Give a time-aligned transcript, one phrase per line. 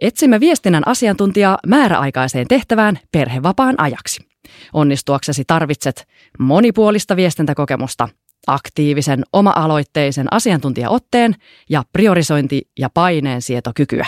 [0.00, 4.20] Etsimme viestinnän asiantuntijaa määräaikaiseen tehtävään perhevapaan ajaksi.
[4.72, 8.08] Onnistuaksesi tarvitset monipuolista viestintäkokemusta,
[8.46, 11.34] aktiivisen oma-aloitteisen asiantuntijaotteen
[11.68, 14.06] ja priorisointi- ja paineensietokykyä.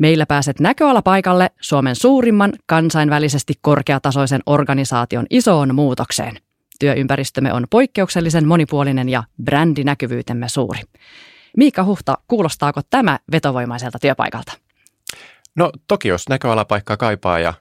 [0.00, 6.36] Meillä pääset näköalapaikalle Suomen suurimman kansainvälisesti korkeatasoisen organisaation isoon muutokseen.
[6.80, 10.80] Työympäristömme on poikkeuksellisen monipuolinen ja brändinäkyvyytemme suuri.
[11.56, 14.61] Miikka Huhta, kuulostaako tämä vetovoimaiselta työpaikalta?
[15.56, 17.54] No toki jos näköalapaikkaa kaipaa ja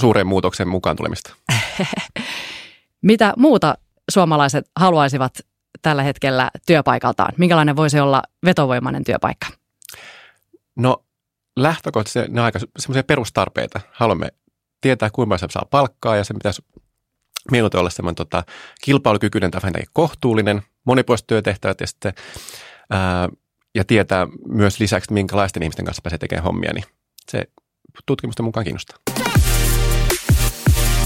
[0.00, 1.34] suuren muutoksen mukaan tulemista.
[3.02, 3.74] Mitä muuta
[4.10, 5.32] suomalaiset haluaisivat
[5.82, 7.32] tällä hetkellä työpaikaltaan?
[7.38, 9.46] Minkälainen voisi olla vetovoimainen työpaikka?
[10.76, 11.04] No
[11.56, 13.80] lähtökohtaisesti ne on aika semmoisia perustarpeita.
[13.92, 14.28] Haluamme
[14.80, 16.62] tietää, kuinka se saa palkkaa ja se pitäisi
[17.50, 18.44] mieluiten olla semmoinen tota,
[18.84, 22.12] kilpailukykyinen tai vähintäänkin kohtuullinen, monipuoliset työtehtävät ja sitten
[22.90, 23.28] ää,
[23.74, 26.84] ja tietää myös lisäksi, minkälaisten ihmisten kanssa pääsee tekemään hommia, niin
[27.30, 27.44] se
[28.06, 28.98] tutkimusten mukaan kiinnostaa.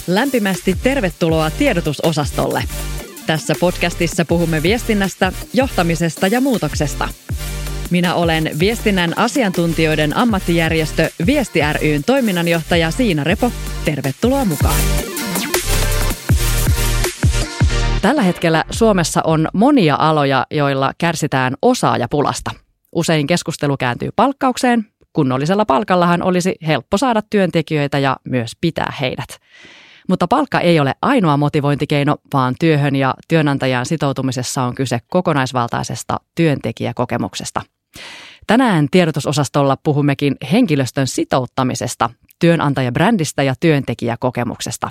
[0.06, 2.64] Lämpimästi tervetuloa tiedotusosastolle.
[3.27, 7.08] Tässä podcastissa puhumme viestinnästä, johtamisesta ja muutoksesta.
[7.91, 13.52] Minä olen viestinnän asiantuntijoiden ammattijärjestö Viesti ryn toiminnanjohtaja Siina Repo.
[13.84, 14.80] Tervetuloa mukaan.
[18.02, 22.50] Tällä hetkellä Suomessa on monia aloja, joilla kärsitään osaajapulasta.
[22.95, 24.86] Usein keskustelu kääntyy palkkaukseen.
[25.15, 29.29] Kunnollisella palkallahan olisi helppo saada työntekijöitä ja myös pitää heidät.
[30.09, 37.62] Mutta palkka ei ole ainoa motivointikeino, vaan työhön ja työnantajan sitoutumisessa on kyse kokonaisvaltaisesta työntekijäkokemuksesta.
[38.47, 44.91] Tänään tiedotusosastolla puhummekin henkilöstön sitouttamisesta, työnantajabrändistä ja työntekijäkokemuksesta.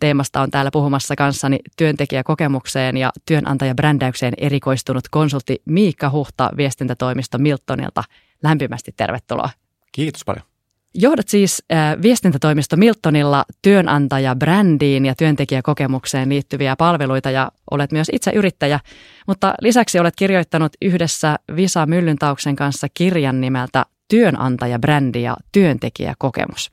[0.00, 8.04] Teemasta on täällä puhumassa kanssani työntekijäkokemukseen ja työnantajabrändäykseen erikoistunut konsultti Miikka Huhta viestintätoimisto Miltonilta.
[8.44, 9.50] Lämpimästi tervetuloa.
[9.92, 10.46] Kiitos paljon.
[10.94, 18.80] Johdat siis äh, viestintätoimisto Miltonilla työnantajabrändiin ja työntekijäkokemukseen liittyviä palveluita ja olet myös itse yrittäjä,
[19.26, 26.70] mutta lisäksi olet kirjoittanut yhdessä Visa Myllyntauksen kanssa kirjan nimeltä Työnantajabrändi ja työntekijäkokemus.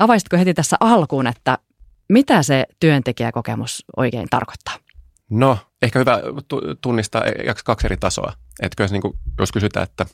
[0.00, 1.58] Avaisitko heti tässä alkuun, että
[2.08, 4.74] mitä se työntekijäkokemus oikein tarkoittaa?
[5.30, 6.20] No, ehkä hyvä
[6.80, 7.22] tunnistaa
[7.64, 8.32] kaksi eri tasoa.
[8.62, 10.06] Että jos, niin kuin, jos kysytään, että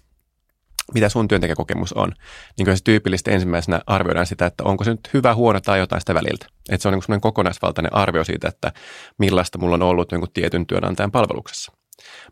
[0.95, 2.13] mitä sun työntekijäkokemus on,
[2.59, 6.01] niin kyllä se tyypillisesti ensimmäisenä arvioidaan sitä, että onko se nyt hyvä, huono tai jotain
[6.01, 6.47] sitä väliltä.
[6.69, 8.73] Että se on niin kokonaisvaltainen arvio siitä, että
[9.19, 11.73] millaista mulla on ollut jonkun tietyn työnantajan palveluksessa.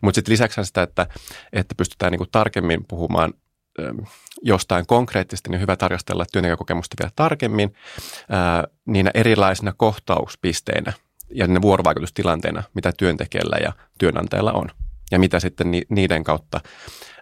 [0.00, 1.06] Mutta sitten lisäksi sitä, että,
[1.52, 3.34] että pystytään niin tarkemmin puhumaan
[4.42, 7.74] jostain konkreettisesti, niin hyvä tarkastella työntekijäkokemusta vielä tarkemmin
[8.28, 10.92] ää, niinä erilaisina kohtauspisteinä
[11.34, 14.70] ja ne vuorovaikutustilanteina, mitä työntekijällä ja työnantajalla on.
[15.12, 16.60] Ja mitä sitten ni, niiden kautta,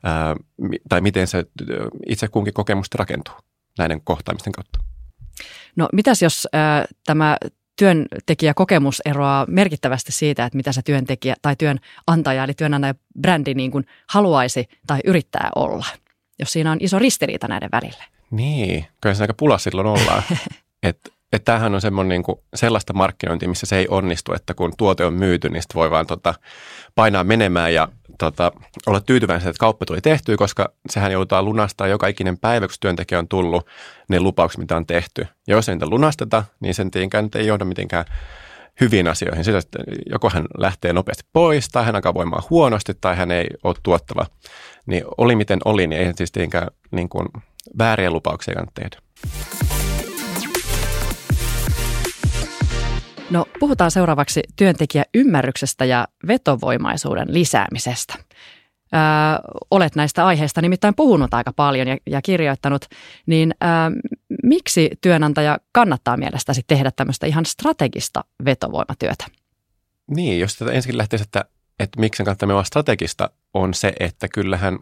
[0.03, 0.37] ää,
[0.89, 1.45] tai miten se
[2.09, 3.35] itse kunkin kokemus rakentuu
[3.79, 4.79] näiden kohtaamisten kautta.
[5.77, 7.37] No mitäs jos ää, tämä
[7.79, 13.87] työntekijäkokemus eroaa merkittävästi siitä, että mitä se työntekijä tai työnantaja eli työnantaja brändi niin kuin
[14.09, 15.87] haluaisi tai yrittää olla–
[16.41, 18.05] jos siinä on iso ristiriita näiden välillä.
[18.31, 20.23] Niin, kyllä se aika pula silloin ollaan.
[20.83, 24.73] että et tämähän on semmoinen niin kuin sellaista markkinointia, missä se ei onnistu, että kun
[24.79, 26.35] tuote on myyty, niin sitten voi vaan tota,
[26.95, 28.53] painaa menemään ja tota,
[28.87, 33.19] olla tyytyväinen että kauppa tuli tehtyä, koska sehän joudutaan lunastaa joka ikinen päivä, kun työntekijä
[33.19, 33.67] on tullut
[34.09, 35.27] ne lupaukset, mitä on tehty.
[35.47, 38.05] Ja jos ei niitä lunasteta, niin sen tietenkään ei johda mitenkään
[38.81, 39.45] hyviin asioihin.
[39.45, 39.79] Sitä, että
[40.11, 44.27] joko hän lähtee nopeasti pois, tai hän alkaa voimaan huonosti, tai hän ei ole tuottava.
[44.87, 47.29] Niin oli miten oli, niin eihän siis tietenkään niin kuin
[47.79, 48.97] vääriä lupauksia kannata tehdä.
[53.31, 58.15] No, puhutaan seuraavaksi työntekijäymmärryksestä ja vetovoimaisuuden lisäämisestä.
[58.95, 59.01] Öö,
[59.71, 62.85] olet näistä aiheista nimittäin puhunut aika paljon ja, ja kirjoittanut,
[63.27, 63.69] niin öö,
[64.43, 69.25] miksi työnantaja kannattaa mielestäsi tehdä tämmöistä ihan strategista vetovoimatyötä?
[70.11, 71.45] Niin, jos tätä ensin lähtisi, että,
[71.81, 74.79] että miksi kannattaa olla strategista, on se, että kyllähän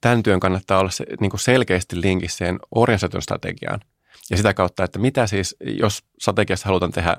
[0.00, 3.80] tämän työn kannattaa olla se, niin kuin selkeästi linkissä siihen organisaation strategiaan.
[4.30, 7.16] Ja sitä kautta, että mitä siis, jos strategiassa halutaan tehdä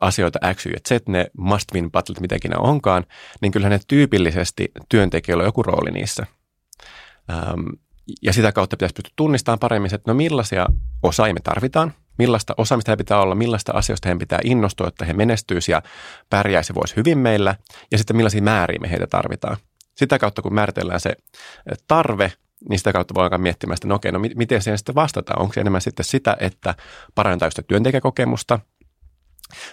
[0.00, 3.04] asioita X, Y Z, ne must win battlet, mitenkin ne onkaan,
[3.40, 6.26] niin kyllähän ne tyypillisesti työntekijöillä on joku rooli niissä.
[8.22, 10.66] Ja sitä kautta pitäisi pystyä tunnistamaan paremmin, että no millaisia
[11.02, 15.12] osaajia me tarvitaan, millaista osaamista he pitää olla, millaista asioista heidän pitää innostua, että he
[15.12, 15.82] menestyisi ja
[16.30, 17.56] pärjäisi voisi hyvin meillä,
[17.90, 19.56] ja sitten millaisia määriä me heitä tarvitaan.
[19.94, 21.16] Sitä kautta, kun määritellään se
[21.88, 22.32] tarve,
[22.68, 25.40] niin sitä kautta voi alkaa miettimään, että no okei, no miten siihen sitten vastataan.
[25.40, 26.74] Onko se enemmän sitten sitä, että
[27.14, 28.58] parantaa sitä työntekijäkokemusta,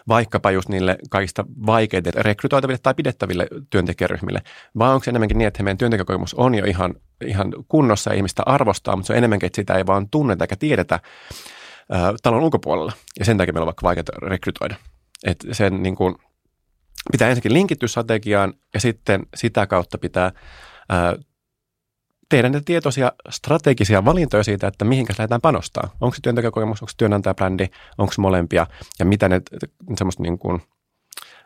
[0.07, 4.41] vaikkapa just niille kaikista vaikeille rekrytoitaville tai pidettäville työntekijäryhmille,
[4.79, 6.93] vai onko se enemmänkin niin, että meidän työntekijäkokemus on jo ihan,
[7.25, 10.55] ihan kunnossa ja ihmistä arvostaa, mutta se on enemmänkin, että sitä ei vaan tunneta eikä
[10.55, 10.99] tiedetä
[11.91, 14.75] ää, talon ulkopuolella, ja sen takia meillä on vaikka vaikeaa rekrytoida.
[15.25, 16.15] Et sen niin kuin,
[17.11, 20.31] pitää ensinnäkin linkittyä strategiaan, ja sitten sitä kautta pitää
[20.89, 21.15] ää,
[22.35, 25.89] tehdä ne tietoisia strategisia valintoja siitä, että mihinkä lähdetään panostaa.
[26.01, 27.67] Onko se työntekijäkokemus, onko se työnantajabrändi,
[27.97, 28.67] onko se molempia
[28.99, 29.41] ja mitä ne
[29.97, 30.61] semmoista niin kuin,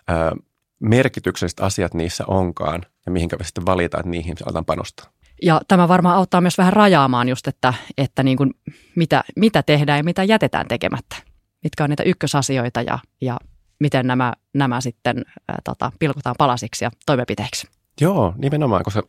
[0.08, 0.32] ää,
[0.80, 5.06] merkitykselliset asiat niissä onkaan ja mihinkä sitten valita, että niihin aletaan panostaa.
[5.42, 8.54] Ja tämä varmaan auttaa myös vähän rajaamaan just, että, että niin kuin
[8.96, 11.16] mitä, mitä tehdään ja mitä jätetään tekemättä.
[11.64, 13.38] Mitkä on niitä ykkösasioita ja, ja
[13.80, 17.68] miten nämä, nämä sitten ää, tota, pilkotaan palasiksi ja toimenpiteiksi.
[18.02, 19.04] Joo, nimenomaan, koska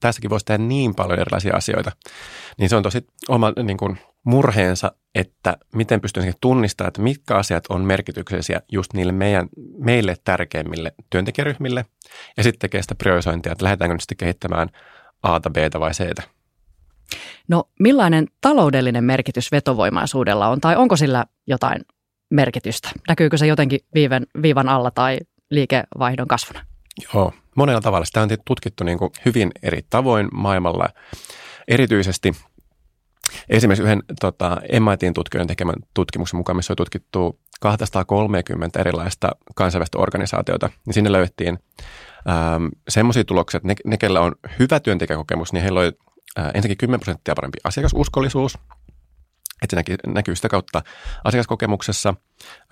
[0.00, 1.92] tässäkin voisi tehdä niin paljon erilaisia asioita.
[2.58, 7.64] Niin se on tosi oma niin kuin, murheensa, että miten pystyy tunnistamaan, että mitkä asiat
[7.68, 9.48] on merkityksellisiä just niille meidän,
[9.78, 11.84] meille tärkeimmille työntekijäryhmille.
[12.36, 14.68] Ja sitten tekee sitä priorisointia, että lähdetäänkö nyt sitten kehittämään
[15.22, 16.10] A, B vai C.
[17.48, 21.82] No millainen taloudellinen merkitys vetovoimaisuudella on, tai onko sillä jotain
[22.30, 22.90] merkitystä?
[23.08, 25.18] Näkyykö se jotenkin viivan, viivan alla tai
[25.50, 26.69] liikevaihdon kasvuna?
[27.14, 28.04] Joo, monella tavalla.
[28.04, 30.88] Sitä on tutkittu niin kuin hyvin eri tavoin maailmalla.
[31.68, 32.32] Erityisesti
[33.48, 34.56] esimerkiksi yhden tota,
[34.90, 41.58] MITin tutkijoiden tekemän tutkimuksen mukaan, missä on tutkittu 230 erilaista kansainvälistä organisaatiota, niin sinne löydettiin
[42.28, 45.92] ähm, semmoisia tuloksia, että ne, ne, kellä on hyvä työntekijäkokemus, niin heillä oli
[46.38, 48.58] äh, ensinnäkin 10 prosenttia parempi asiakasuskollisuus,
[49.62, 50.82] että se näkyy, näkyy sitä kautta
[51.24, 52.14] asiakaskokemuksessa,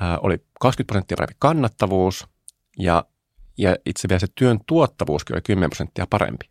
[0.03, 2.29] äh, oli 20 prosenttia parempi kannattavuus
[2.79, 3.05] ja
[3.59, 6.51] ja itse vielä se työn tuottavuuskin oli 10 prosenttia parempi.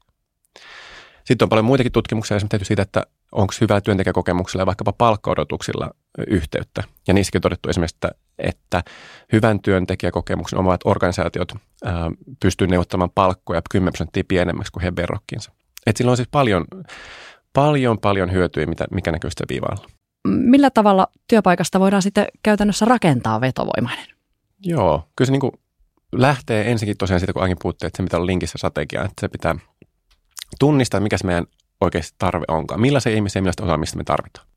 [1.26, 5.92] Sitten on paljon muitakin tutkimuksia esimerkiksi tehty siitä, että onko hyvää työntekijäkokemuksella ja vaikkapa palkkaodotuksilla
[6.28, 6.84] yhteyttä.
[7.08, 8.84] Ja niissäkin on todettu esimerkiksi, että, että
[9.34, 11.52] hyvän työntekijäkokemuksen omavat organisaatiot
[11.86, 15.52] ää, pystyy neuvottamaan palkkoja 10 prosenttia pienemmäksi kuin heidän verrokkiinsa.
[15.86, 16.66] Et sillä on siis paljon,
[17.54, 19.90] paljon, paljon hyötyä, mitä, mikä näkyy sitä viivalla.
[20.28, 24.06] Millä tavalla työpaikasta voidaan sitten käytännössä rakentaa vetovoimainen?
[24.64, 25.52] Joo, kyllä se niin kuin
[26.22, 29.28] lähtee ensinnäkin tosiaan siitä, kun aiemmin puhuttiin, että se pitää olla linkissä strategiaa, että se
[29.28, 29.56] pitää
[30.60, 31.46] tunnistaa, mikä se meidän
[31.82, 34.48] oikeasti tarve onkaan, millaisia ihmisiä millaista osaamista me tarvitaan.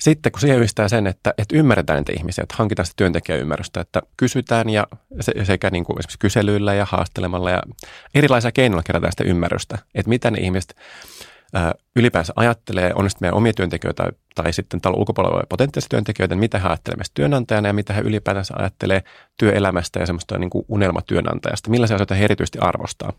[0.00, 4.02] Sitten kun siihen yhdistää sen, että, että ymmärretään niitä ihmisiä, että hankitaan sitä työntekijäymmärrystä, että
[4.16, 4.86] kysytään ja
[5.20, 7.62] se, sekä niin kuin esimerkiksi kyselyillä ja haastelemalla ja
[8.14, 10.76] erilaisia keinoilla kerätään sitä ymmärrystä, että mitä ne ihmiset
[11.96, 14.04] ylipäänsä ajattelee, on sitten meidän omia työntekijöitä
[14.34, 19.02] tai, sitten talon ulkopuolella potentiaalisia työntekijöitä, mitä he ajattelevat työnantajana ja mitä he ylipäätänsä ajattelee
[19.38, 23.12] työelämästä ja semmoista niin kuin unelmatyönantajasta, millaisia asioita he erityisesti arvostaa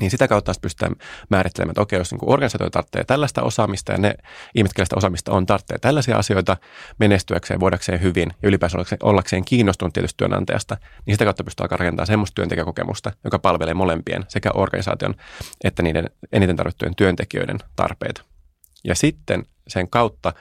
[0.00, 0.94] niin sitä kautta pystytään
[1.28, 4.14] määrittelemään, että okei, jos niin organisaatio tarvitsee tällaista osaamista ja ne
[4.54, 6.56] ihmiset, joista osaamista on, tarvitsee tällaisia asioita
[6.98, 12.34] menestyäkseen, voidakseen hyvin ja ylipäänsä ollakseen kiinnostunut tietystä työnantajasta, niin sitä kautta pystyy rakentamaan semmoista
[12.34, 15.14] työntekijäkokemusta, joka palvelee molempien sekä organisaation
[15.64, 18.22] että niiden eniten tarvittujen työntekijöiden tarpeita.
[18.84, 20.32] Ja sitten sen kautta,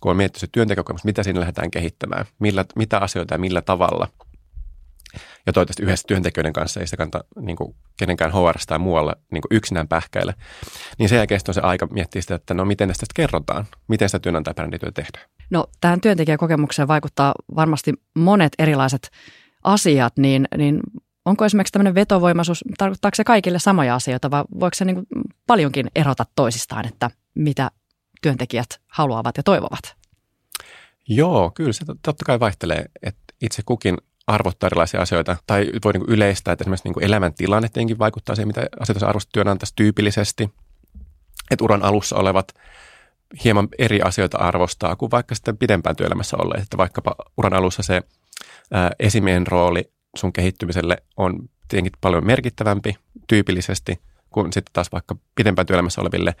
[0.00, 4.08] kun on miettinyt se työntekijäkokemus, mitä siinä lähdetään kehittämään, millä, mitä asioita ja millä tavalla–
[5.46, 9.42] ja toivottavasti yhdessä työntekijöiden kanssa ei sitä kannata niin kuin kenenkään HR tai muualla niin
[9.42, 10.34] kuin yksinään pähkäillä.
[10.98, 14.18] Niin sen jälkeen on se aika miettiä sitä, että no miten tästä kerrotaan, miten sitä
[14.18, 15.30] työnantajabrändityötä tehdään.
[15.50, 19.10] No tähän työntekijäkokemukseen vaikuttaa varmasti monet erilaiset
[19.64, 20.80] asiat, niin, niin
[21.24, 25.06] onko esimerkiksi tämmöinen vetovoimaisuus, tarkoittaako se kaikille samoja asioita vai voiko se niin kuin
[25.46, 27.70] paljonkin erota toisistaan, että mitä
[28.22, 29.96] työntekijät haluavat ja toivovat?
[31.08, 36.04] Joo, kyllä se totta kai vaihtelee, että itse kukin arvottaa erilaisia asioita, tai voi niin
[36.08, 40.50] yleistää, että esimerkiksi niin elämäntilanne tietenkin vaikuttaa siihen, mitä asioita arvostaa työnantajassa tyypillisesti.
[41.50, 42.48] Että uran alussa olevat
[43.44, 46.62] hieman eri asioita arvostaa kuin vaikka sitten pidempään työelämässä olleet.
[46.62, 48.02] Että vaikkapa uran alussa se
[48.72, 52.96] ää, esimiehen rooli sun kehittymiselle on tietenkin paljon merkittävämpi
[53.28, 54.00] tyypillisesti
[54.30, 56.34] kuin sitten taas vaikka pidempään työelämässä oleville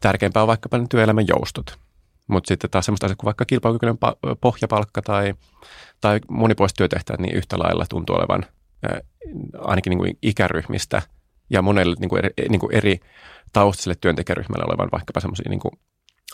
[0.00, 1.78] tärkeämpää on vaikkapa ne työelämän joustot.
[2.26, 3.98] Mutta sitten taas semmoista asiaa kuin vaikka kilpailukykyinen
[4.40, 5.34] pohjapalkka tai,
[6.00, 8.44] tai monipuoliset työtehtävät, niin yhtä lailla tuntuu olevan
[9.58, 11.02] ainakin niin kuin ikäryhmistä
[11.50, 13.00] ja monelle niin kuin eri, niin kuin eri
[13.52, 15.60] taustaiselle työntekijäryhmälle olevan vaikkapa semmoisia niin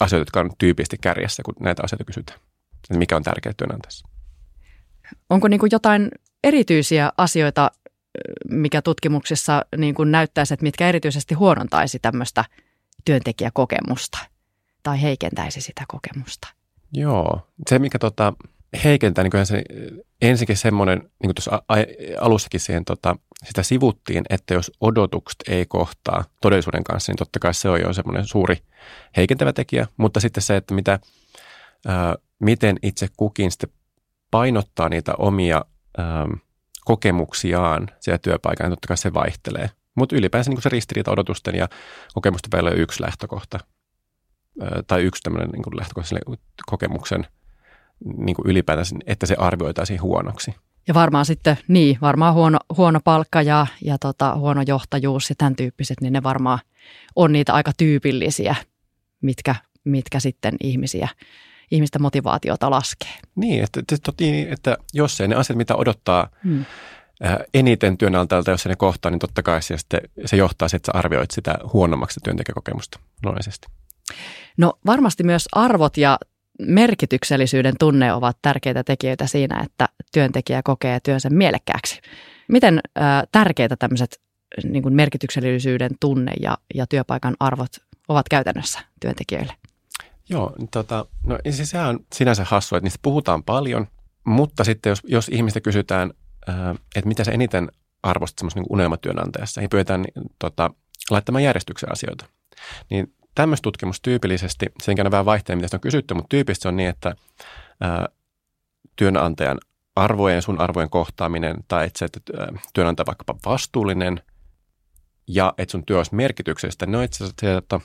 [0.00, 2.40] asioita, jotka on tyypillisesti kärjessä, kun näitä asioita kysytään.
[2.96, 4.08] Mikä on tärkeää työnantajassa.
[5.30, 6.10] Onko niin kuin jotain
[6.44, 7.70] erityisiä asioita,
[8.50, 12.44] mikä tutkimuksissa niin kuin näyttäisi, että mitkä erityisesti huonontaisi tämmöistä
[13.04, 14.18] työntekijäkokemusta?
[14.88, 16.48] Tai heikentäisi sitä kokemusta?
[16.92, 17.40] Joo,
[17.70, 18.32] se mikä tota,
[18.84, 19.62] heikentää, niin se
[20.22, 21.62] ensinnäkin semmoinen, niin kuin tuossa
[22.20, 27.54] alussakin siihen tota, sitä sivuttiin, että jos odotukset ei kohtaa todellisuuden kanssa, niin totta kai
[27.54, 28.58] se on jo semmoinen suuri
[29.16, 30.98] heikentävä tekijä, mutta sitten se, että mitä,
[31.86, 33.70] ää, miten itse kukin sitten
[34.30, 35.64] painottaa niitä omia
[35.98, 36.32] ähm,
[36.84, 39.70] kokemuksiaan siellä työpaikalla, niin totta kai se vaihtelee.
[39.94, 41.68] Mutta ylipäänsä niin se ristiriita odotusten ja
[42.14, 43.58] kokemusten välillä on yksi lähtökohta
[44.86, 46.16] tai yksi tämmöinen niin lähtökohta
[46.66, 47.26] kokemuksen
[48.16, 50.54] niin kuin ylipäätänsä, että se arvioitaisiin huonoksi.
[50.88, 55.56] Ja varmaan sitten, niin, varmaan huono, huono palkka ja, ja tota, huono johtajuus ja tämän
[55.56, 56.58] tyyppiset, niin ne varmaan
[57.16, 58.56] on niitä aika tyypillisiä,
[59.20, 61.08] mitkä, mitkä sitten ihmisiä,
[61.70, 63.14] ihmistä motivaatiota laskee.
[63.34, 64.12] Niin, että, että,
[64.48, 66.64] että jos ei ne asiat, mitä odottaa hmm.
[67.54, 69.76] eniten työnantajalta, jos se ne kohtaa, niin totta kai se,
[70.26, 73.68] se johtaa siihen, että sä arvioit sitä huonommaksi työntekijäkokemusta luonnollisesti.
[74.58, 76.18] No varmasti myös arvot ja
[76.58, 82.00] merkityksellisyyden tunne ovat tärkeitä tekijöitä siinä, että työntekijä kokee työnsä mielekkääksi.
[82.48, 82.80] Miten
[83.32, 84.20] tärkeitä tämmöiset
[84.64, 87.70] niin kuin merkityksellisyyden tunne ja, ja työpaikan arvot
[88.08, 89.52] ovat käytännössä työntekijöille?
[90.28, 93.86] Joo, tota, no siis sehän on sinänsä hassua, että niistä puhutaan paljon,
[94.24, 96.10] mutta sitten jos, jos ihmistä kysytään,
[96.96, 97.68] että mitä se eniten
[98.02, 100.04] arvostat semmoisen niin unelmatyönantajassa, niin pyydetään
[100.38, 100.70] tota,
[101.10, 102.24] laittamaan järjestyksen asioita.
[102.90, 106.88] Niin tämmöistä tutkimusta tyypillisesti, sen on vähän vaihtelee, mitä on kysytty, mutta tyypillisesti on niin,
[106.88, 107.16] että
[107.80, 108.08] ää,
[108.96, 109.58] työnantajan
[109.96, 112.20] arvojen, sun arvojen kohtaaminen tai että, se, että
[112.74, 114.22] työnantaja vaikkapa vastuullinen
[115.28, 117.80] ja että sun työ olisi merkityksellistä, ne on itse asiassa että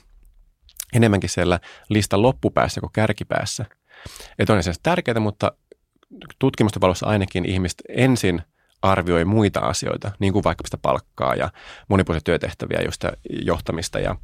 [0.92, 3.64] enemmänkin siellä listan loppupäässä kuin kärkipäässä.
[4.38, 5.52] Että on esimerkiksi tärkeää, mutta
[6.38, 8.42] tutkimusten valossa ainakin ihmiset ensin–
[8.84, 11.50] arvioi muita asioita, niin kuin vaikka sitä palkkaa ja
[11.88, 14.16] monipuolisia työtehtäviä, just johtamista ja,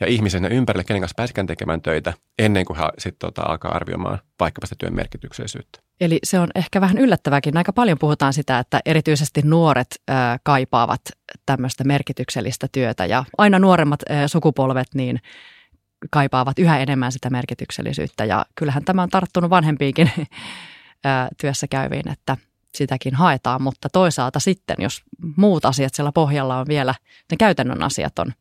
[0.00, 4.18] ja ihmisen ympärille, kenen kanssa pääsikään tekemään töitä ennen kuin hän sitten tota, alkaa arvioimaan
[4.40, 5.78] vaikkapa sitä työn merkityksellisyyttä.
[6.00, 7.56] Eli se on ehkä vähän yllättäväkin.
[7.56, 11.00] Aika paljon puhutaan sitä, että erityisesti nuoret äh, kaipaavat
[11.46, 15.20] tämmöistä merkityksellistä työtä ja aina nuoremmat äh, sukupolvet niin
[16.10, 20.10] kaipaavat yhä enemmän sitä merkityksellisyyttä ja kyllähän tämä on tarttunut vanhempiinkin
[21.40, 22.36] työssä käyviin, että–
[22.74, 25.02] sitäkin haetaan, mutta toisaalta sitten, jos
[25.36, 26.94] muut asiat siellä pohjalla on vielä,
[27.30, 28.32] ne käytännön asiat on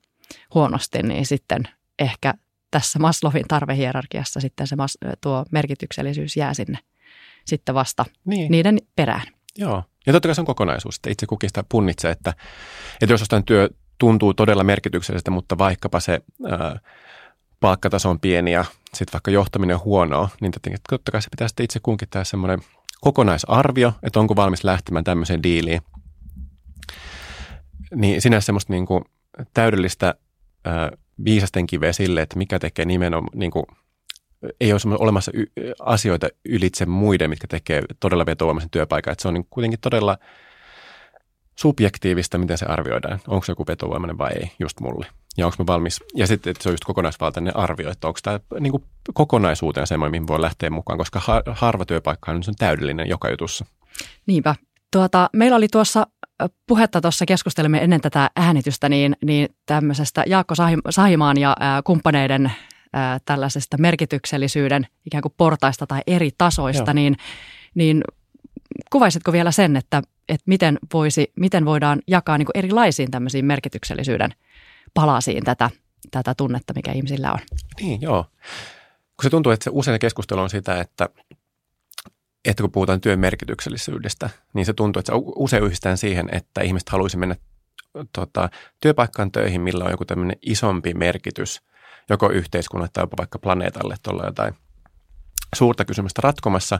[0.54, 1.64] huonosti, niin sitten
[2.00, 2.34] ehkä
[2.72, 4.76] tässä Maslowin tarvehierarkiassa sitten se
[5.22, 6.78] tuo merkityksellisyys jää sinne
[7.46, 8.52] sitten vasta niin.
[8.52, 9.28] niiden perään.
[9.58, 12.34] Joo, ja totta kai se on kokonaisuus, että itse kukin sitä punnitsee, että,
[13.02, 16.80] että jos jostain työ tuntuu todella merkityksellisestä, mutta vaikkapa se ää,
[17.60, 20.52] palkkataso on pieni ja sitten vaikka johtaminen on huonoa, niin
[20.90, 22.60] totta kai se pitää sitten itse kunkin tehdä semmoinen–
[23.06, 25.82] kokonaisarvio, että onko valmis lähtemään tämmöiseen diiliin.
[27.96, 29.04] Niin sinänsä semmoista niin kuin
[29.54, 30.16] täydellistä
[30.66, 30.92] ää,
[31.26, 33.66] viisasten kiveä sille, että mikä tekee nimenomaan, niin kuin,
[34.60, 39.12] ei ole olemassa y- asioita ylitse muiden, mitkä tekee todella vetovoimaisen työpaikan.
[39.12, 40.18] Että se on niin kuitenkin todella
[41.60, 43.20] subjektiivista, miten se arvioidaan.
[43.28, 45.08] Onko se joku vetovoimainen vai ei, just mulle
[45.38, 48.40] ja onko me valmis, ja sitten että se on just kokonaisvaltainen arvio, että onko tämä
[48.60, 53.66] niin kuin kokonaisuuteen semmoinen, mihin voi lähteä mukaan, koska harva työpaikka on täydellinen joka jutussa.
[54.28, 54.56] Niinpä.
[54.92, 56.08] Tuota, meillä oli tuossa
[56.68, 60.54] puhetta tuossa keskustelemme ennen tätä äänitystä, niin, niin tämmöisestä Jaakko
[60.90, 62.52] Sahimaan ja ää, kumppaneiden
[62.94, 67.16] ää, tällaisesta merkityksellisyyden ikään kuin portaista tai eri tasoista, niin,
[67.76, 68.04] niin
[68.92, 74.34] kuvaisitko vielä sen, että, että miten, voisi, miten voidaan jakaa niin kuin erilaisiin tämmöisiin merkityksellisyyden–
[74.96, 75.70] palasiin tätä,
[76.12, 77.40] tätä tunnetta, mikä ihmisillä on.
[77.82, 78.26] Niin, joo.
[79.18, 81.10] Kun se tuntuu, että se usein keskustelu on sitä, että,
[82.46, 86.90] että kun puhutaan työn merkityksellisyydestä, niin se tuntuu, että se usein yhdistetään siihen, että ihmiset
[86.90, 87.36] haluaisi mennä
[88.14, 88.50] tota,
[88.82, 91.62] työpaikkaan töihin, millä on joku tämmöinen isompi merkitys
[92.10, 94.54] joko yhteiskunnalle tai jopa vaikka planeetalle tuolla jotain
[95.56, 96.80] suurta kysymystä ratkomassa.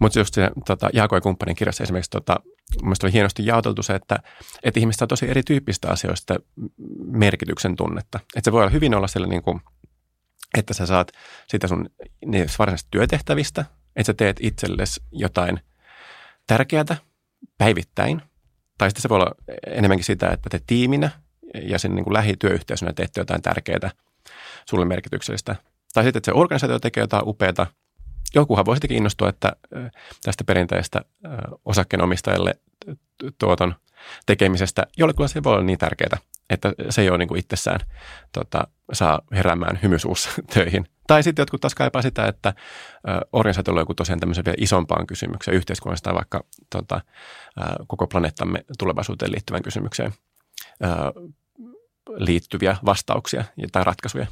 [0.00, 2.36] Mutta just se tota, Jaako ja kumppanin kirjassa esimerkiksi tota,
[2.82, 4.18] mielestäni oli hienosti jaoteltu se, että,
[4.62, 6.34] että ihmistä on tosi erityyppistä asioista
[7.04, 8.20] merkityksen tunnetta.
[8.36, 9.60] Että se voi olla hyvin olla siellä niin kuin,
[10.58, 11.12] että sä saat
[11.48, 11.90] sitä sun
[12.58, 13.64] varsinaisista työtehtävistä,
[13.96, 15.60] että sä teet itsellesi jotain
[16.46, 16.96] tärkeää
[17.58, 18.22] päivittäin.
[18.78, 19.34] Tai sitten se voi olla
[19.66, 21.10] enemmänkin sitä, että te tiiminä
[21.62, 23.90] ja sen niin kuin lähityöyhteisönä teette jotain tärkeää
[24.68, 25.56] sulle merkityksellistä.
[25.94, 27.66] Tai sitten, että se organisaatio tekee jotain upeata–
[28.34, 29.52] jokuhan voisi sittenkin innostua, että
[30.22, 31.02] tästä perinteistä
[31.64, 32.54] osakkeenomistajalle
[33.38, 33.74] tuoton
[34.26, 36.18] tekemisestä, jollekulla se voi olla niin tärkeää,
[36.50, 37.80] että se ei ole niin kuin itsessään
[38.32, 40.86] tota, saa heräämään hymysuussa töihin.
[41.06, 42.54] Tai sitten jotkut taas kaipaa sitä, että
[43.32, 47.00] organisaatiolla on joku tosiaan tämmöisen vielä isompaan kysymykseen yhteiskunnasta tai vaikka tota,
[47.86, 50.12] koko planeettamme tulevaisuuteen liittyvän kysymykseen
[52.16, 54.26] liittyviä vastauksia tai ratkaisuja.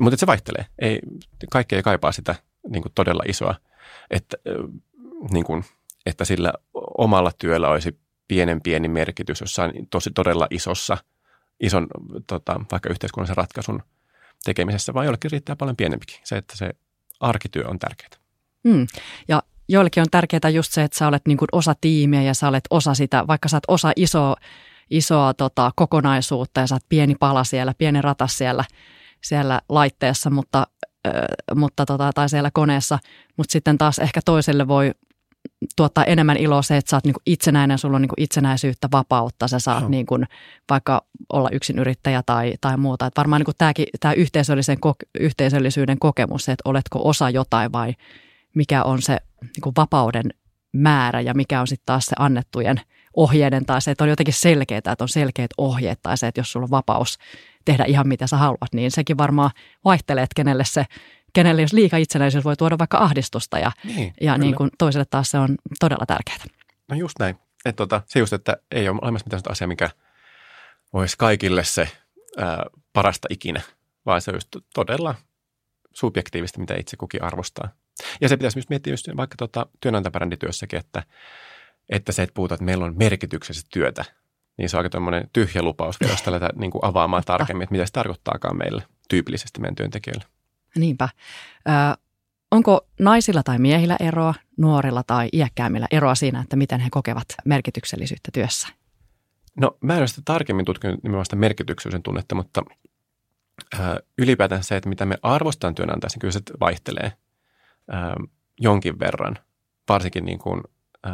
[0.00, 0.66] Mutta se vaihtelee.
[0.78, 1.00] Ei,
[1.50, 2.34] kaikki ei kaipaa sitä
[2.68, 3.54] niin kuin todella isoa,
[4.10, 4.36] että,
[5.32, 5.64] niin kuin,
[6.06, 6.52] että sillä
[6.98, 7.98] omalla työllä olisi
[8.28, 10.96] pienen pieni merkitys jossain tosi todella isossa,
[11.60, 11.86] ison
[12.26, 13.82] tota, vaikka yhteiskunnallisen ratkaisun
[14.44, 16.20] tekemisessä, vaan jollekin riittää paljon pienempikin.
[16.24, 16.70] Se, että se
[17.20, 18.10] arkityö on tärkeää.
[18.64, 18.86] Mm.
[19.28, 22.48] Ja joillekin on tärkeää just se, että sä olet niin kuin osa tiimiä ja sä
[22.48, 24.36] olet osa sitä, vaikka sä oot osa isoa,
[24.90, 28.64] isoa tota, kokonaisuutta ja sä oot pieni pala siellä, pieni ratas siellä,
[29.20, 30.66] siellä laitteessa, mutta,
[31.54, 32.98] mutta tota, tai siellä koneessa,
[33.36, 34.90] mutta sitten taas ehkä toiselle voi
[35.76, 39.58] tuottaa enemmän iloa se, että sä oot niin itsenäinen, sulla on niin itsenäisyyttä, vapautta, sä
[39.58, 40.26] saat niin kuin
[40.70, 43.06] vaikka olla yksin yrittäjä tai, tai muuta.
[43.06, 44.78] Et varmaan niin tämäkin, tämä yhteisöllisen,
[45.20, 47.94] yhteisöllisyyden kokemus, se, että oletko osa jotain vai
[48.54, 50.30] mikä on se niin vapauden
[50.72, 52.80] määrä ja mikä on sitten taas se annettujen
[53.16, 56.52] ohjeiden tai se, että on jotenkin selkeää, että on selkeät ohjeet tai se, että jos
[56.52, 57.18] sulla on vapaus
[57.70, 59.50] tehdä ihan mitä sä haluat, niin sekin varmaan
[59.84, 60.86] vaihtelee, että kenelle se
[61.32, 65.30] kenelle jos liika itsenäisyys voi tuoda vaikka ahdistusta ja, niin, ja niin kuin toiselle taas
[65.30, 66.38] se on todella tärkeää.
[66.88, 67.36] No just näin.
[67.64, 69.90] Että tota, se just, että ei ole olemassa mitään asiaa, mikä
[70.92, 71.88] olisi kaikille se
[72.36, 73.60] ää, parasta ikinä,
[74.06, 75.14] vaan se on just todella
[75.92, 77.68] subjektiivista, mitä itse kukin arvostaa.
[78.20, 81.02] Ja se pitäisi myös miettiä just vaikka tota, työnantajabrändityössäkin, että,
[81.88, 84.04] että se, että puhutaan, että meillä on merkityksellistä työtä,
[84.60, 87.72] niin se on aika tämmöinen tyhjä lupaus vielä, jos tällä niin kuin avaamaan tarkemmin, että
[87.72, 90.24] mitä se tarkoittaakaan meille tyypillisesti meidän työntekijöille.
[90.76, 91.08] Niinpä.
[91.68, 91.70] Ö,
[92.50, 98.30] onko naisilla tai miehillä eroa, nuorilla tai iäkkäämmillä eroa siinä, että miten he kokevat merkityksellisyyttä
[98.32, 98.68] työssä?
[99.60, 102.62] No mä en ole sitä tarkemmin tutkinut nimenomaan sitä merkityksellisyyden tunnetta, mutta
[103.74, 103.78] ö,
[104.18, 107.12] ylipäätään se, että mitä me arvostetaan työnantajassa, niin kyllä se vaihtelee
[107.88, 108.26] ö,
[108.60, 109.38] jonkin verran.
[109.88, 110.60] Varsinkin niin kuin,
[111.06, 111.10] ö,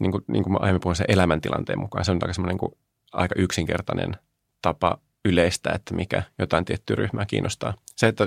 [0.00, 2.04] niin kuin, niin kuin mä aiemmin puhuin sen elämäntilanteen mukaan.
[2.04, 2.72] Se on aika, niin kuin,
[3.12, 4.16] aika yksinkertainen
[4.62, 7.74] tapa yleistä, että mikä jotain tiettyä ryhmää kiinnostaa.
[7.96, 8.24] Se, että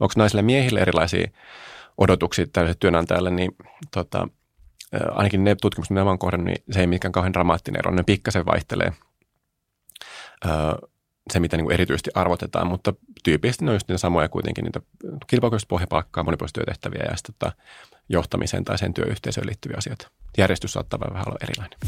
[0.00, 1.30] onko naisille ja miehille erilaisia
[1.98, 3.56] odotuksia tällaiselle työnantajalle, niin
[3.90, 4.28] tota,
[5.10, 7.90] ainakin ne tutkimukset, mitä olen kohdannut, niin se ei mikään kauhean dramaattinen ero.
[7.90, 8.92] Ne pikkasen vaihtelee
[11.32, 14.80] se, mitä niin kuin erityisesti arvotetaan, mutta tyypillisesti ne on just niitä samoja kuitenkin, niitä
[15.26, 17.52] kilpailukyvystä pohjapalkkaa, monipuolista työtehtäviä ja sitten tota,
[18.08, 20.10] johtamiseen tai sen työyhteisöön liittyviä asioita.
[20.38, 21.78] Järjestys saattaa vähän olla erilainen.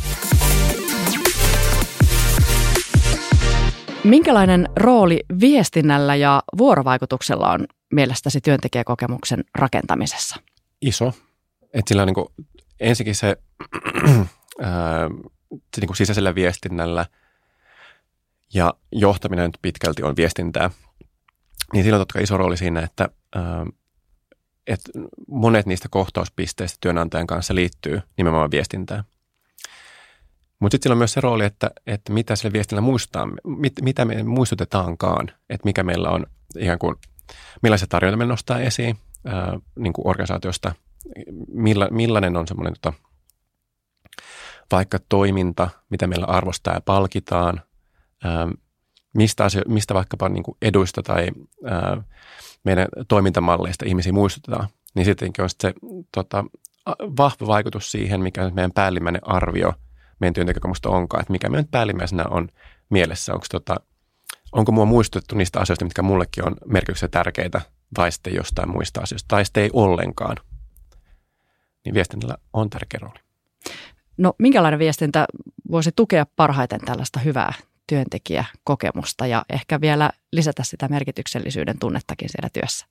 [4.05, 10.37] Minkälainen rooli viestinnällä ja vuorovaikutuksella on mielestäsi työntekijäkokemuksen rakentamisessa?
[10.81, 11.13] Iso.
[11.75, 12.29] Et sillä on niin kuin,
[12.81, 13.37] ensinnäkin se,
[14.61, 15.09] ää,
[15.51, 17.07] se niin kuin sisäisellä viestinnällä
[18.55, 20.71] ja johtaminen nyt pitkälti on viestintää.
[21.73, 23.67] Niin sillä on totta kai iso rooli siinä, että, ää,
[24.67, 24.93] että
[25.29, 29.05] monet niistä kohtauspisteistä työnantajan kanssa liittyy nimenomaan viestintään.
[30.59, 34.05] Mutta sitten sillä on myös se rooli, että, että mitä sille viestillä muistaa, mit, mitä
[34.05, 36.27] me muistutetaankaan, että mikä meillä on
[36.59, 36.97] ihan kuin,
[37.63, 40.75] millaisia tarjoita me nostaa esiin ää, niin kuin organisaatiosta,
[41.49, 42.93] milla, millainen on semmoinen tota,
[44.73, 47.63] vaikka toiminta, mitä meillä arvostaa ja palkitaan,
[48.25, 48.49] ää,
[49.15, 51.29] mistä, asio, mistä vaikkapa niin kuin eduista tai
[51.65, 52.03] ää,
[52.65, 55.75] meidän toimintamalleista ihmisiä muistutetaan, niin sittenkin on sit se
[56.15, 56.45] tota,
[57.01, 59.73] vahva vaikutus siihen, mikä meidän päällimmäinen arvio–
[60.21, 62.49] meidän työntekijäkokemusta onkaan, että mikä meidän päällimmäisenä on
[62.91, 63.33] mielessä.
[63.33, 63.77] Onko, tota,
[64.53, 67.61] onko mua muistutettu niistä asioista, mitkä mullekin on merkityksessä tärkeitä,
[67.99, 70.37] vai sitten jostain muista asioista, tai sitten ei ollenkaan.
[71.85, 73.19] Niin viestinnällä on tärkeä rooli.
[74.17, 75.27] No minkälainen viestintä
[75.71, 77.53] voisi tukea parhaiten tällaista hyvää
[77.87, 82.87] työntekijäkokemusta ja ehkä vielä lisätä sitä merkityksellisyyden tunnettakin siellä työssä?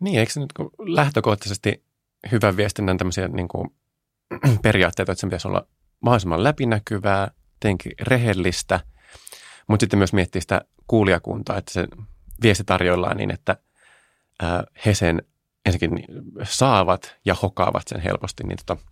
[0.00, 1.84] Niin, eikö se nyt lähtökohtaisesti
[2.32, 3.68] hyvän viestinnän tämmöisiä niin kuin,
[4.62, 5.66] periaatteita, että se pitäisi olla
[6.00, 8.80] mahdollisimman läpinäkyvää, tietenkin rehellistä,
[9.66, 11.86] mutta sitten myös miettiä sitä kuulijakuntaa, että se
[12.42, 13.56] viesti tarjoillaan niin, että
[14.86, 15.22] he sen
[15.66, 16.04] ensinnäkin
[16.42, 18.44] saavat ja hokaavat sen helposti.
[18.44, 18.82] Niin, tota,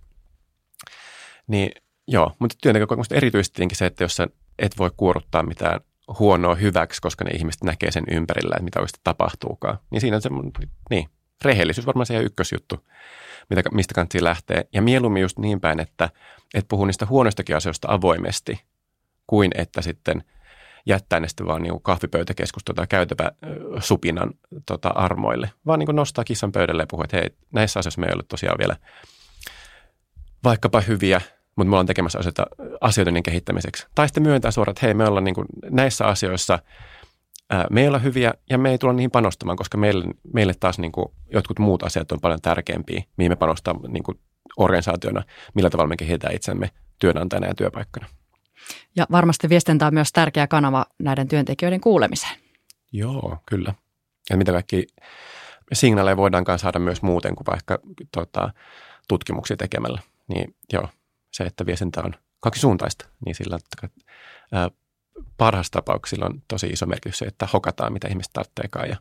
[1.46, 1.70] niin
[2.08, 4.28] joo, mutta työntekijäkokemusta erityisesti se, että jos sä
[4.60, 5.80] et voi kuoruttaa mitään
[6.18, 9.78] huonoa hyväksi, koska ne ihmiset näkee sen ympärillä, että mitä oikeasti tapahtuukaan.
[9.90, 10.30] Niin siinä on se,
[10.90, 11.08] niin,
[11.44, 12.86] rehellisyys varmaan se ykkösjuttu
[13.50, 14.64] mitä, mistä kannattaa lähteä.
[14.72, 16.10] Ja mieluummin just niin päin, että,
[16.54, 18.60] että puhuu niistä huonoistakin asioista avoimesti,
[19.26, 20.24] kuin että sitten
[20.86, 23.32] jättää ne sitten vaan niin kahvipöytäkeskustelua tai käytävä
[23.80, 24.30] supinan
[24.66, 28.14] tota, armoille, vaan niin nostaa kissan pöydälle ja puhuu, että hei, näissä asioissa me ei
[28.14, 28.76] ole tosiaan vielä
[30.44, 31.20] vaikkapa hyviä,
[31.60, 32.46] mutta me ollaan tekemässä asioita
[32.80, 33.86] asioiden kehittämiseksi.
[33.94, 35.34] Tai sitten myöntää suoraan, että hei, me ollaan niin
[35.70, 36.58] näissä asioissa–
[37.70, 40.92] me ei olla hyviä ja me ei tulla niihin panostamaan, koska meille, meille taas niin
[40.92, 44.20] kuin jotkut muut asiat on paljon tärkeämpiä, mihin me panostamme niin kuin
[44.56, 45.22] organisaationa,
[45.54, 48.06] millä tavalla me kehitetään itsemme työnantajana ja työpaikkana.
[48.96, 52.36] Ja varmasti viestintä on myös tärkeä kanava näiden työntekijöiden kuulemiseen.
[52.92, 53.74] Joo, kyllä.
[54.30, 54.86] Ja mitä kaikki
[55.72, 57.78] signaaleja voidaankaan saada myös muuten kuin vaikka
[58.12, 58.52] tota,
[59.08, 59.98] tutkimuksia tekemällä.
[60.28, 60.88] Niin joo,
[61.30, 63.58] se, että viestintä on kaksisuuntaista, niin sillä
[64.52, 64.70] ää,
[65.36, 68.96] parhaassa tapauksessa on tosi iso merkitys se, että hokataan, mitä ihmiset tarvitseekaan ja,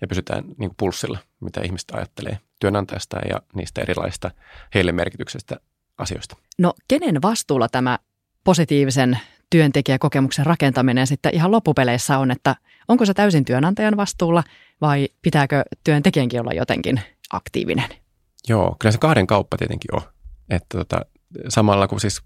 [0.00, 4.30] ja pysytään niin kuin pulssilla, mitä ihmiset ajattelee työnantajasta ja niistä erilaisista
[4.74, 5.56] heille merkityksestä
[5.98, 6.36] asioista.
[6.58, 7.98] No kenen vastuulla tämä
[8.44, 9.18] positiivisen
[9.50, 12.56] työntekijäkokemuksen rakentaminen sitten ihan loppupeleissä on, että
[12.88, 14.44] onko se täysin työnantajan vastuulla
[14.80, 17.00] vai pitääkö työntekijänkin olla jotenkin
[17.32, 17.88] aktiivinen?
[18.48, 20.02] Joo, kyllä se kahden kauppa tietenkin on.
[20.50, 21.00] Että tota,
[21.48, 22.22] samalla kuin siis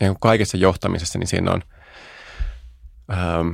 [0.00, 1.62] niin kaikessa johtamisessa, niin siinä on
[3.12, 3.50] ähm,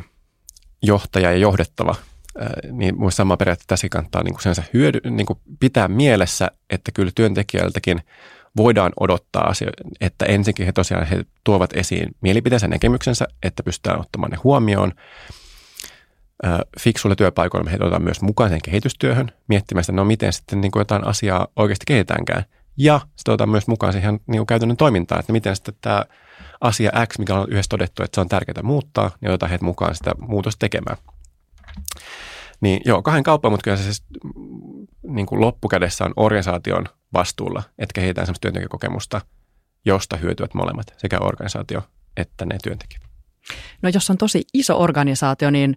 [0.82, 1.94] johtaja ja johdettava.
[2.42, 6.92] Äh, niin muista sama periaate tässä kannattaa niin kuin hyödy, niin kuin pitää mielessä, että
[6.92, 8.02] kyllä työntekijältäkin
[8.56, 14.30] voidaan odottaa asioita, että ensinnäkin he tosiaan he tuovat esiin mielipiteensä näkemyksensä, että pystytään ottamaan
[14.30, 14.92] ne huomioon.
[16.46, 20.70] Äh, fiksuilla työpaikoilla me otetaan myös mukaan sen kehitystyöhön, miettimään sitä, no miten sitten niin
[20.70, 22.44] kuin jotain asiaa oikeasti kehitäänkään.
[22.78, 26.04] Ja sitten otetaan myös mukaan siihen niin kuin käytännön toimintaan, että miten sitten tämä
[26.60, 29.94] asia X, mikä on yhdessä todettu, että se on tärkeää muuttaa, niin otetaan heitä mukaan
[29.94, 30.96] sitä muutosta tekemään.
[32.60, 34.04] Niin joo, kahden kauppa, mutta kyllä se siis
[35.02, 39.20] niin kuin loppukädessä on organisaation vastuulla, että kehitetään sellaista työntekijäkokemusta,
[39.84, 41.82] josta hyötyvät molemmat, sekä organisaatio
[42.16, 43.02] että ne työntekijät.
[43.82, 45.76] No jos on tosi iso organisaatio, niin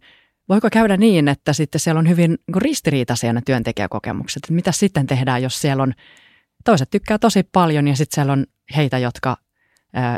[0.49, 4.49] voiko käydä niin, että sitten siellä on hyvin niin ristiriitaisia ne työntekijäkokemukset?
[4.49, 5.93] Mitä sitten tehdään, jos siellä on,
[6.63, 8.45] toiset tykkää tosi paljon ja sitten siellä on
[8.75, 9.37] heitä, jotka
[9.93, 10.17] ää,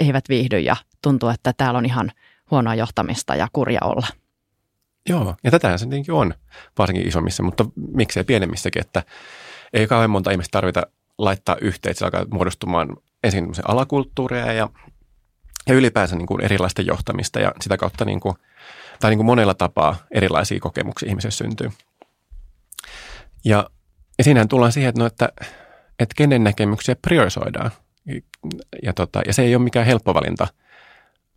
[0.00, 2.12] eivät viihdy ja tuntuu, että täällä on ihan
[2.50, 4.06] huonoa johtamista ja kurja olla.
[5.08, 6.34] Joo, ja tätähän se tietenkin on,
[6.78, 9.02] varsinkin isommissa, mutta miksei pienemmissäkin, että
[9.72, 10.82] ei kauhean monta ihmistä tarvita
[11.18, 14.68] laittaa yhteen, että se alkaa muodostumaan ensin alakulttuureja ja,
[15.66, 18.34] ja ylipäänsä niin kuin erilaista johtamista ja sitä kautta niin kuin,
[19.00, 21.70] tai niin kuin monella tapaa erilaisia kokemuksia ihmisessä syntyy.
[23.44, 23.70] Ja,
[24.18, 25.28] ja siinähän tullaan siihen, että, no, että,
[25.98, 27.70] että kenen näkemyksiä priorisoidaan–
[28.82, 30.48] ja, tota, ja se ei ole mikään helppo valinta.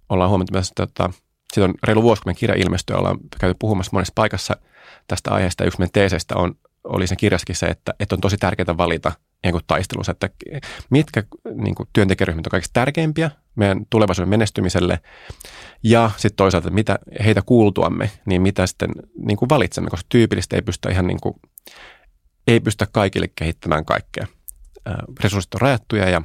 [0.09, 1.09] Ollaan huomattu myös, että tota,
[1.57, 4.57] on reilu vuosi, kun meidän kirja ilmestyi, ollaan käyty puhumassa monessa paikassa
[5.07, 5.63] tästä aiheesta.
[5.63, 9.11] Yksi meidän teeseistä on, oli sen kirjassakin se, että, että on tosi tärkeää valita
[9.43, 10.29] niin kuin taistelussa, että
[10.89, 11.23] mitkä
[11.55, 14.99] niin kuin työntekijäryhmät on kaikista tärkeimpiä meidän tulevaisuuden menestymiselle
[15.83, 18.89] ja sitten toisaalta, että mitä heitä kuultuamme, niin mitä sitten
[19.25, 21.35] niin kuin valitsemme, koska tyypillisesti ei pystytä ihan niin kuin,
[22.47, 24.27] ei pystytä kaikille kehittämään kaikkea.
[25.23, 26.21] Resurssit on rajattuja ja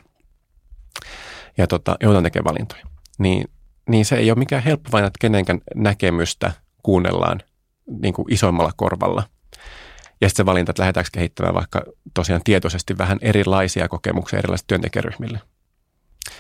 [1.59, 2.87] ja tota, joudutaan tekemään valintoja.
[3.19, 3.51] Niin,
[3.89, 7.43] niin se ei ole mikään helppo vain, että kenenkään näkemystä kuunnellaan
[8.01, 9.23] niin kuin isoimmalla korvalla.
[10.21, 11.83] Ja sitten se valinta, että lähdetäänkö kehittämään vaikka
[12.15, 15.41] tosiaan tietoisesti vähän erilaisia kokemuksia erilaisille työntekijäryhmille.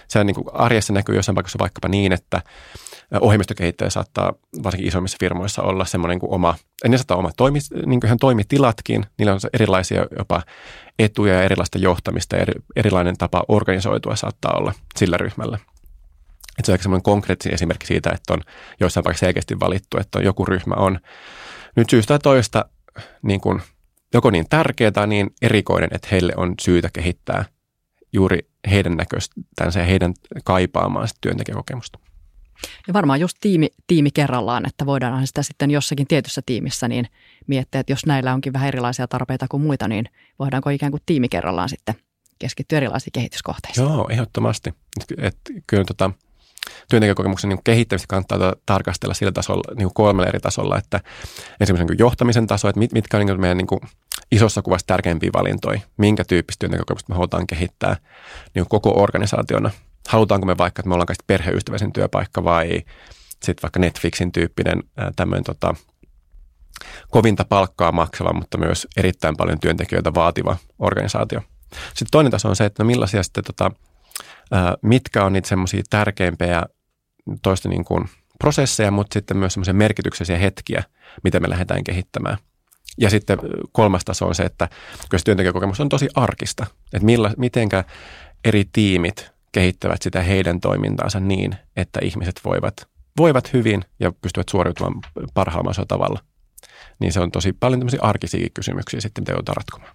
[0.08, 2.42] Se niin kuin arjessa näkyy jossain paikassa vaikkapa niin, että
[3.20, 6.54] ohjelmistokehittäjä saattaa varsinkin isommissa firmoissa olla semmoinen kuin oma,
[6.88, 10.42] ne saattaa oma toimi, niin kuin ihan toimitilatkin, niillä on erilaisia jopa
[10.98, 15.58] etuja ja erilaista johtamista ja eri, erilainen tapa organisoitua saattaa olla sillä ryhmällä.
[16.58, 18.40] Että se on semmoinen konkreettinen esimerkki siitä, että on
[18.80, 20.98] joissain vaikka selkeästi valittu, että joku ryhmä on
[21.76, 22.64] nyt syystä tai toista
[23.22, 23.62] niin kuin,
[24.14, 27.44] joko niin tärkeä tai niin erikoinen, että heille on syytä kehittää
[28.12, 28.38] juuri
[28.70, 31.98] heidän näköistänsä ja heidän kaipaamaan työntekijäkokemusta.
[32.86, 37.06] Ja varmaan just tiimi, tiimi kerrallaan, että voidaan sitä sitten jossakin tietyssä tiimissä niin
[37.46, 41.28] miettiä, että jos näillä onkin vähän erilaisia tarpeita kuin muita, niin voidaanko ikään kuin tiimi
[41.28, 41.94] kerrallaan sitten
[42.38, 43.84] keskittyä erilaisiin kehityskohteisiin.
[43.84, 44.74] Joo, ehdottomasti.
[45.18, 46.10] Et, kyllä tota,
[46.90, 51.00] työntekijäkokemuksen niin kehittämistä kannattaa tarkastella sillä tasolla, niin kolmella eri tasolla, että
[51.60, 53.80] esimerkiksi niin johtamisen taso, että mit, mitkä on niin meidän niin kuin
[54.32, 57.96] isossa kuvassa tärkeimpiä valintoja, minkä tyyppistä työntekijäkokemusta me halutaan kehittää
[58.54, 59.70] niin koko organisaationa–
[60.08, 62.82] halutaanko me vaikka, että me ollaan kaikista perheystävällisen työpaikka vai
[63.30, 64.82] sitten vaikka Netflixin tyyppinen
[65.16, 65.74] tämmöinen tota,
[67.10, 71.40] kovinta palkkaa maksava, mutta myös erittäin paljon työntekijöitä vaativa organisaatio.
[71.88, 73.70] Sitten toinen taso on se, että no millaisia sitten, tota,
[74.82, 76.62] mitkä on niitä semmoisia tärkeimpiä
[77.42, 78.08] toista niin kuin
[78.38, 80.82] prosesseja, mutta sitten myös semmoisia merkityksellisiä hetkiä,
[81.24, 82.38] mitä me lähdetään kehittämään.
[82.98, 83.38] Ja sitten
[83.72, 84.68] kolmas taso on se, että
[85.10, 87.84] kun se työntekijäkokemus on tosi arkista, että millä, mitenkä
[88.44, 95.00] eri tiimit kehittävät sitä heidän toimintaansa niin, että ihmiset voivat, voivat hyvin ja pystyvät suoriutumaan
[95.34, 96.20] parhaalla tavalla.
[96.98, 99.92] Niin se on tosi paljon tämmöisiä arkisia kysymyksiä sitten, mitä joudutaan ratkomaan.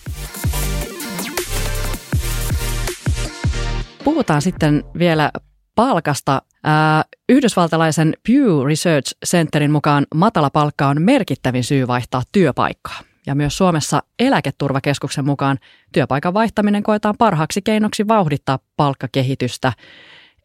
[4.04, 5.32] Puhutaan sitten vielä
[5.76, 6.42] palkasta.
[7.30, 13.00] Yhdysvaltalaisen Pew Research Centerin mukaan matala palkka on merkittävin syy vaihtaa työpaikkaa.
[13.28, 15.58] Ja myös Suomessa eläketurvakeskuksen mukaan
[15.94, 19.74] työpaikan vaihtaminen koetaan parhaaksi keinoksi vauhdittaa palkkakehitystä.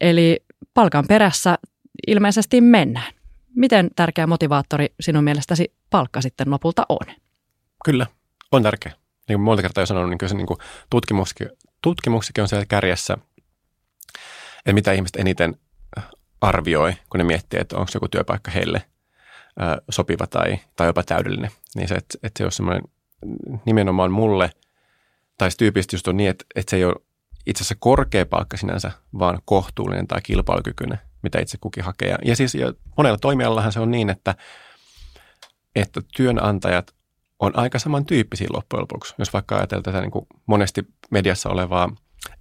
[0.01, 1.59] Eli palkan perässä
[2.07, 3.13] ilmeisesti mennään.
[3.55, 7.15] Miten tärkeä motivaattori sinun mielestäsi palkka sitten lopulta on?
[7.85, 8.07] Kyllä,
[8.53, 8.93] on tärkeä.
[9.29, 10.59] Niin kuin monta kertaa jo sanonut, niin kyllä se niin kuin
[10.91, 11.49] tutkimuksikin,
[11.83, 13.19] tutkimuksikin on siellä kärjessä,
[14.67, 15.57] että mitä ihmiset eniten
[16.41, 18.83] arvioi, kun ne miettii, että onko joku työpaikka heille–
[19.91, 21.51] sopiva tai, tai jopa täydellinen.
[21.75, 22.83] Niin se, että, että se on semmoinen
[23.67, 24.51] nimenomaan mulle
[25.39, 26.95] tai tyypillisesti just on niin, että, että se ei ole
[27.47, 32.17] itse asiassa korkea palkka sinänsä, vaan kohtuullinen tai kilpailukykyinen, mitä itse kukin hakee.
[32.25, 34.35] Ja siis ja monella toimialallahan se on niin, että,
[35.77, 36.95] että työnantajat
[37.39, 39.15] on aika samantyyppisiä loppujen lopuksi.
[39.19, 41.93] Jos vaikka ajatellaan tätä niin kuin monesti mediassa olevaa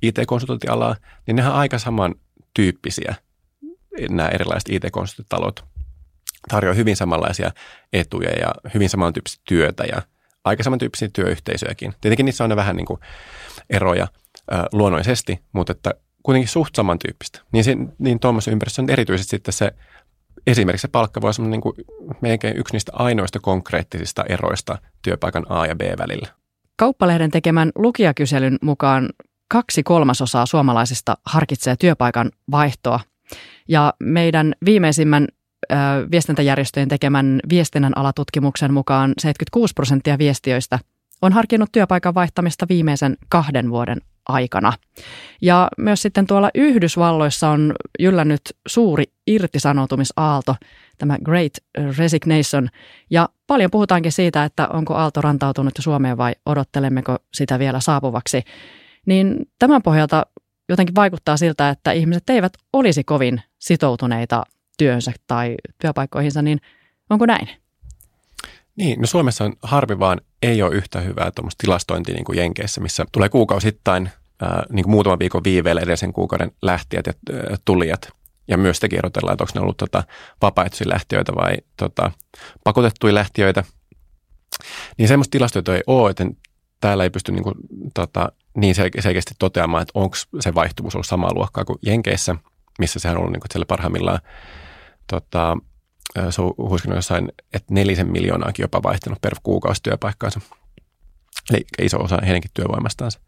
[0.01, 0.95] IT-konsultointialaa,
[1.27, 3.15] niin nehän on aika samantyyppisiä
[4.09, 5.65] nämä erilaiset IT-konsulttitalot.
[6.49, 7.51] Tarjoaa hyvin samanlaisia
[7.93, 10.01] etuja ja hyvin samantyyppistä työtä ja
[10.43, 11.93] aika samantyyppisiä työyhteisöjäkin.
[12.01, 12.99] Tietenkin niissä on ne vähän niin kuin
[13.69, 14.07] eroja
[14.51, 15.93] ää, luonnollisesti, mutta että
[16.23, 17.41] kuitenkin suht samantyyppistä.
[17.51, 19.71] Niin, niin tuommoisessa ympäristössä on erityisesti sitten se
[20.47, 21.75] esimerkiksi se palkka voi olla niin kuin
[22.21, 26.27] melkein yksi niistä ainoista konkreettisista eroista työpaikan A ja B välillä.
[26.77, 29.09] Kauppalehden tekemän lukijakyselyn mukaan
[29.55, 32.99] kaksi kolmasosaa suomalaisista harkitsee työpaikan vaihtoa.
[33.67, 35.27] Ja meidän viimeisimmän
[35.71, 35.75] ö,
[36.11, 40.79] viestintäjärjestöjen tekemän viestinnän alatutkimuksen mukaan 76 prosenttia viestiöistä
[41.21, 44.73] on harkinnut työpaikan vaihtamista viimeisen kahden vuoden aikana.
[45.41, 50.55] Ja myös sitten tuolla Yhdysvalloissa on jyllännyt suuri irtisanoutumisaalto,
[50.97, 51.53] tämä Great
[51.97, 52.69] Resignation.
[53.09, 58.43] Ja paljon puhutaankin siitä, että onko aalto rantautunut Suomeen vai odottelemmeko sitä vielä saapuvaksi.
[59.05, 60.25] Niin tämän pohjalta
[60.69, 64.43] jotenkin vaikuttaa siltä, että ihmiset eivät olisi kovin sitoutuneita
[64.77, 66.61] työnsä tai työpaikkoihinsa, niin
[67.09, 67.49] onko näin?
[68.75, 72.81] Niin, no Suomessa on harvi vaan ei ole yhtä hyvää tuommoista tilastointia niin kuin Jenkeissä,
[72.81, 74.09] missä tulee kuukausittain
[74.41, 77.13] ää, niin kuin muutaman viikon viiveellä edellisen kuukauden lähtijät ja
[77.65, 78.09] tulijat.
[78.47, 80.03] Ja myös tekin erotellaan, että onko ne ollut tota,
[80.41, 82.11] vapaaehtoisia lähtiöitä vai tota,
[82.63, 83.63] pakotettuja lähtiöitä.
[84.97, 86.25] Niin semmoista tilastoita ei ole, että
[86.81, 87.55] täällä ei pysty niin, kuin,
[87.93, 92.35] tota, niin selkeästi toteamaan, että onko se vaihtuvuus ollut samaa luokkaa kuin Jenkeissä,
[92.79, 94.19] missä sehän on ollut niin kuin siellä parhaimmillaan
[95.07, 95.57] tota,
[96.29, 96.53] se on
[96.95, 100.41] jossain, että nelisen miljoonaakin jopa vaihtanut per kuukausi työpaikkaansa.
[101.49, 103.19] Eli iso osa heidänkin työvoimastansa.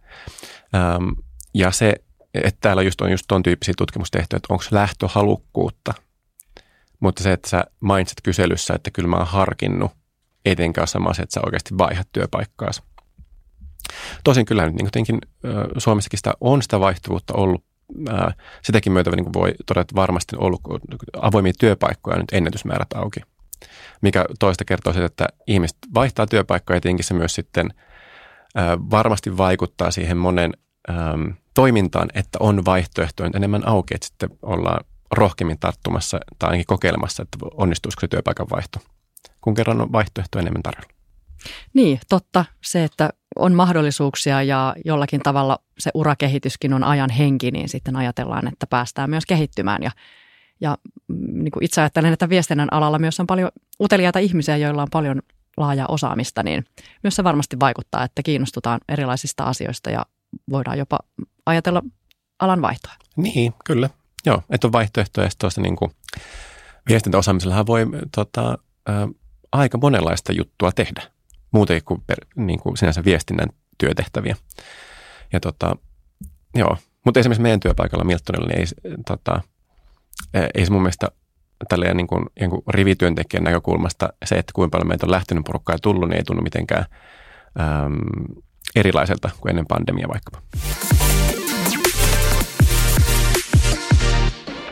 [0.75, 1.09] Ähm,
[1.53, 1.93] ja se,
[2.33, 5.93] että täällä just on just ton tyyppisiä tutkimustehtyjä, että onko lähtöhalukkuutta.
[6.99, 9.91] Mutta se, että sä mainitsit kyselyssä, että kyllä mä oon harkinnut,
[10.81, 12.81] ole sama se, että sä oikeasti vaihdat työpaikkaasi.
[14.23, 15.19] Tosin kyllä nyt niin kuitenkin
[15.77, 17.63] Suomessakin sitä on sitä vaihtuvuutta ollut
[18.61, 20.61] sitäkin myötä niin voi todeta, että varmasti on ollut
[21.21, 23.19] avoimia työpaikkoja nyt ennätysmäärät auki.
[24.01, 27.73] Mikä toista kertoo sitä, että ihmiset vaihtaa työpaikkoja ja tietenkin se myös sitten
[28.91, 30.53] varmasti vaikuttaa siihen monen
[31.53, 37.37] toimintaan, että on vaihtoehtoja enemmän auki, että sitten ollaan rohkeammin tarttumassa tai ainakin kokeilemassa, että
[37.53, 38.79] onnistuisiko se työpaikan vaihto,
[39.41, 40.93] kun kerran on vaihtoehtoja enemmän tarjolla.
[41.73, 42.45] Niin, totta.
[42.63, 43.09] Se, että
[43.39, 49.09] on mahdollisuuksia ja jollakin tavalla se urakehityskin on ajan henki, niin sitten ajatellaan, että päästään
[49.09, 49.83] myös kehittymään.
[49.83, 49.91] Ja,
[50.61, 53.49] ja mm, niin kuin itse ajattelen, että viestinnän alalla myös on paljon
[53.81, 55.21] uteliaita ihmisiä, joilla on paljon
[55.57, 56.65] laajaa osaamista, niin
[57.03, 60.05] myös se varmasti vaikuttaa, että kiinnostutaan erilaisista asioista ja
[60.49, 60.99] voidaan jopa
[61.45, 61.83] ajatella
[62.39, 62.93] alan vaihtoa.
[63.15, 63.89] Niin, kyllä.
[64.25, 65.91] Joo, että on vaihtoehtoja tuosta niin kuin
[66.89, 68.57] viestintäosaamisellahan voi tota,
[68.89, 68.93] ä,
[69.51, 71.16] aika monenlaista juttua tehdä
[71.51, 74.35] muutenkin kuin, per, niin kuin sinänsä viestinnän työtehtäviä.
[75.33, 75.75] Ja tota,
[76.55, 79.41] joo, mutta esimerkiksi meidän työpaikalla Miltonilla niin ei, tota,
[80.53, 81.07] ei se mun mielestä
[81.69, 85.73] tälleen niin kuin, niin kuin rivityöntekijän näkökulmasta se, että kuinka paljon meitä on lähtenyt porukkaa
[85.75, 86.85] ja tullut, niin ei tunnu mitenkään
[87.59, 87.97] äm,
[88.75, 90.41] erilaiselta kuin ennen pandemia vaikkapa.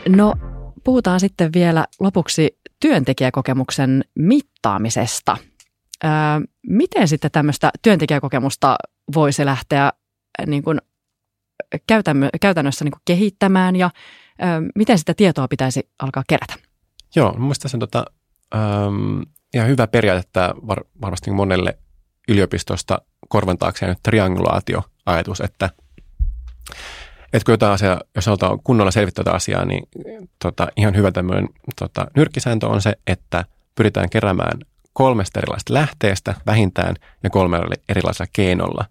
[0.08, 0.34] No
[0.84, 5.36] puhutaan sitten vielä lopuksi työntekijäkokemuksen mittaamisesta–
[6.66, 8.76] miten sitten tämmöistä työntekijäkokemusta
[9.14, 9.92] voisi lähteä
[10.46, 10.80] niin kuin
[12.40, 13.90] käytännössä niin kuin kehittämään ja
[14.74, 16.54] miten sitä tietoa pitäisi alkaa kerätä?
[17.16, 17.36] Joo,
[17.74, 18.04] on tota,
[18.54, 19.20] ähm,
[19.54, 21.78] ihan hyvä periaate, että var, varmasti monelle
[22.28, 25.70] yliopistosta korvan taakse nyt triangulaatioajatus, että,
[27.32, 29.88] että kun jotain asiaa, jos halutaan kunnolla selvittää tätä asiaa, niin
[30.42, 34.58] tota, ihan hyvä tämmöinen tota, nyrkkisääntö on se, että pyritään keräämään
[34.96, 38.84] kolmesta erilaisesta lähteestä vähintään ja kolmella erilaisella keinolla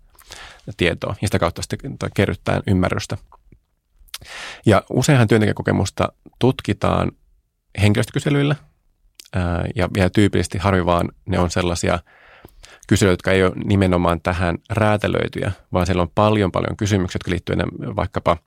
[0.78, 3.18] tietoa ja sitä kautta sitten kerryttää ymmärrystä.
[4.66, 7.12] Ja useinhan työntekijäkokemusta tutkitaan
[7.82, 8.56] henkilöstökyselyillä
[9.76, 12.00] ja vielä tyypillisesti harvi vaan ne on sellaisia
[12.88, 17.66] kyselyjä, jotka ei ole nimenomaan tähän räätälöityjä, vaan siellä on paljon paljon kysymyksiä, jotka liittyvät
[17.96, 18.38] vaikkapa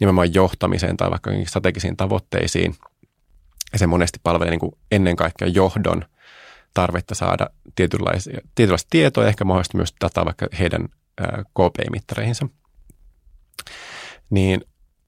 [0.00, 2.74] nimenomaan johtamiseen tai vaikka strategisiin tavoitteisiin.
[3.72, 6.04] Ja se monesti palvelee niin kuin ennen kaikkea johdon–
[6.76, 10.88] tarvetta saada tietynlaisia, tietynlaista tietoa ja ehkä mahdollisesti myös dataa vaikka heidän
[11.54, 12.48] KPI-mittareihinsa.
[14.30, 14.60] Niin,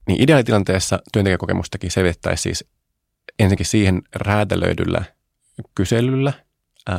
[0.07, 2.69] niin ideaalitilanteessa työntekijäkokemustakin selvitettäisiin siis
[3.39, 5.03] ensinnäkin siihen räätälöidyllä
[5.75, 6.33] kyselyllä,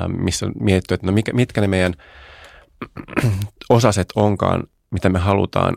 [0.09, 1.95] missä on mietitty, että no mitkä ne meidän
[3.71, 5.77] osaset onkaan mitä me halutaan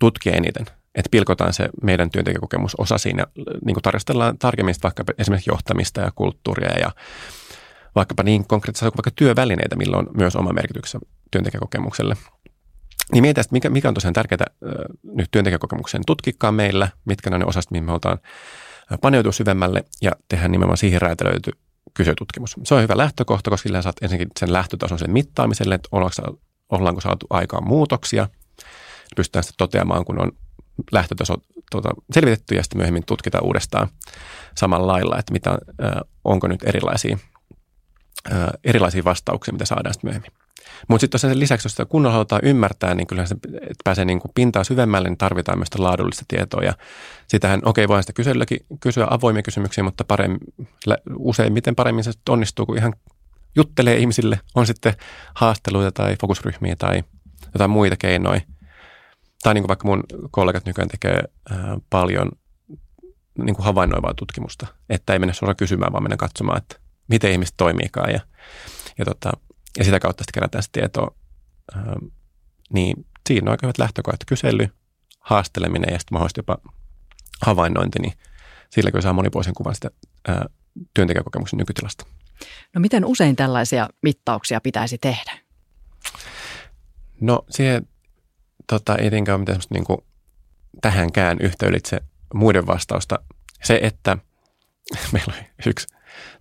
[0.00, 0.66] tutkia eniten.
[0.94, 3.26] Että pilkotaan se meidän työntekijäkokemus osasiin ja
[3.64, 6.90] niin kuin tarkastellaan tarkemmin vaikka esimerkiksi johtamista ja kulttuuria ja
[7.94, 12.16] vaikkapa niin konkreettisia kuin vaikka työvälineitä, millä on myös oma merkityksensä työntekijäkokemukselle.
[13.12, 17.40] Niin mietitään, että mikä, mikä on tosiaan tärkeää äh, nyt työntekijäkokemuksen tutkikkaa meillä, mitkä on
[17.40, 18.18] ne osat, mihin me halutaan
[19.00, 21.50] paneutua syvemmälle ja tehdä nimenomaan siihen räätälöity
[21.94, 22.56] kyselytutkimus.
[22.64, 26.38] Se on hyvä lähtökohta, koska sillä saat ensinnäkin sen lähtötason sen mittaamiselle, että ollaanko,
[26.70, 28.28] ollaanko saatu aikaan muutoksia.
[29.16, 30.32] Pystytään sitten toteamaan, kun on
[30.92, 31.34] lähtötaso
[31.70, 33.88] tuota, selvitetty ja sitten myöhemmin tutkitaan uudestaan
[34.56, 35.58] samalla lailla, että mitä,
[36.24, 37.18] onko nyt erilaisia,
[38.64, 40.32] erilaisia vastauksia, mitä saadaan sitten myöhemmin.
[40.88, 44.20] Mutta sitten sen lisäksi, jos sitä kunnolla halutaan ymmärtää, niin kyllä se, että pääsee niin
[44.20, 46.62] kuin pintaa syvemmälle, niin tarvitaan myös laadullista tietoa.
[46.62, 46.74] Ja
[47.28, 50.38] sitähän, okei, okay, voidaan sitä kyselläkin, kysyä avoimia kysymyksiä, mutta paremmin,
[51.18, 52.94] useimmiten paremmin se onnistuu, kun ihan
[53.56, 54.40] juttelee ihmisille.
[54.54, 54.94] On sitten
[55.34, 57.02] haasteluita tai fokusryhmiä tai
[57.54, 58.40] jotain muita keinoja.
[59.44, 61.58] Tai niin kuin vaikka mun kollegat nykyään tekee äh,
[61.90, 62.30] paljon
[63.38, 66.76] niin kuin havainnoivaa tutkimusta, että ei mennä suoraan kysymään, vaan mennä katsomaan, että
[67.08, 68.12] miten ihmiset toimiikaan.
[68.12, 68.20] Ja,
[68.98, 69.32] ja tota,
[69.78, 71.14] ja sitä kautta sitten kerätään sitä tietoa.
[71.76, 72.04] Ähm,
[72.72, 74.24] niin siinä on aika hyvät lähtökohdat.
[74.26, 74.68] Kysely,
[75.20, 76.58] haasteleminen ja sitten mahdollisesti jopa
[77.42, 78.12] havainnointi, niin
[78.70, 79.90] sillä kyllä saa monipuolisen kuvan sitä
[80.28, 80.46] ää,
[80.94, 82.06] työntekijäkokemuksen nykytilasta.
[82.74, 85.38] No miten usein tällaisia mittauksia pitäisi tehdä?
[87.20, 87.88] No siihen
[88.66, 89.98] tota, ei tietenkään ole mitään niin kuin
[90.80, 92.00] tähänkään yhteyditse
[92.34, 93.18] muiden vastausta.
[93.62, 94.18] Se, että
[95.12, 95.86] meillä oli yksi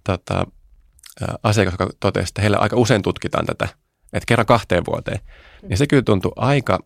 [0.04, 0.48] tota,
[1.44, 3.68] asiakas, joka totesi, että heillä aika usein tutkitaan tätä,
[4.14, 5.20] että kerran kahteen vuoteen.
[5.62, 6.80] Niin se kyllä tuntui aika,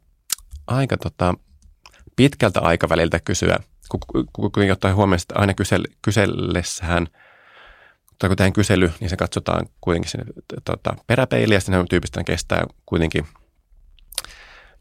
[0.67, 1.33] aika tota,
[2.15, 3.57] pitkältä aikaväliltä kysyä,
[3.89, 3.99] kun,
[4.33, 7.07] kun, kun ottaa huomioon, että aina kysel, kysellessähän,
[8.19, 10.25] tai kun tehdään kysely, niin se katsotaan kuitenkin sinne
[10.65, 13.27] tota, peräpeiliä, ja sitten tyypistä kestää kuitenkin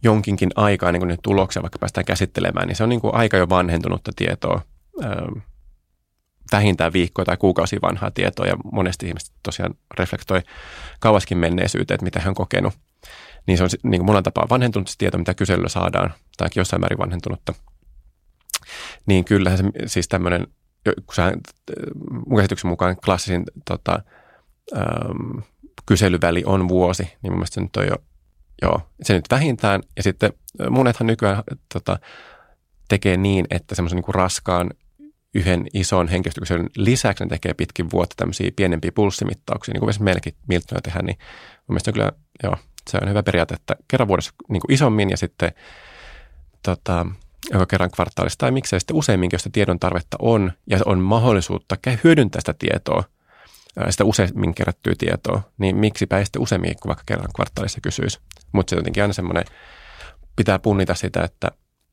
[0.03, 3.37] jonkinkin aikaa, niin kuin nyt tuloksia vaikka päästään käsittelemään, niin se on niin kuin aika
[3.37, 4.61] jo vanhentunutta tietoa
[6.53, 10.43] vähintään viikkoa tai kuukausi vanhaa tietoa ja monesti ihmiset tosiaan reflektoi
[11.01, 12.75] kauaskin menneisyyteen, että mitä hän on kokenut.
[13.47, 16.81] Niin se on niin kuin monella tapaa vanhentunut se tieto, mitä kyselyllä saadaan, tai jossain
[16.81, 17.55] määrin vanhentunutta.
[19.07, 20.47] Niin kyllähän se siis tämmöinen,
[20.85, 21.33] kun sä,
[22.27, 24.03] mun käsityksen mukaan klassisin tota,
[24.77, 25.39] ähm,
[25.87, 27.97] kyselyväli on vuosi, niin mun mielestä se nyt on jo,
[28.63, 29.81] joo, se nyt vähintään.
[29.97, 30.33] Ja sitten
[30.71, 31.43] monethan nykyään
[31.75, 31.99] tota,
[32.89, 34.71] tekee niin, että semmoisen niin raskaan
[35.35, 40.35] yhden ison henkilöstökyselyn lisäksi ne tekee pitkin vuotta tämmöisiä pienempiä pulssimittauksia, niin kuin esimerkiksi meilläkin
[40.49, 41.19] Miltnoja tehdään, niin
[41.57, 42.57] mun mielestä kyllä, joo,
[42.91, 45.53] se on hyvä periaate, että kerran vuodessa niin kuin isommin ja sitten
[46.63, 47.07] tota,
[47.53, 52.41] joka kerran kvartaalissa tai miksei sitten useimminkin, jos tiedon tarvetta on ja on mahdollisuutta hyödyntää
[52.41, 53.05] sitä tietoa,
[53.91, 58.21] sitä useimmin kerättyä tietoa, niin miksipä ei sitten useimmin kuin vaikka kerran kvartaalissa kysyisi.
[58.53, 59.45] Mutta se jotenkin aina semmoinen,
[60.37, 61.51] pitää punnita sitä, että,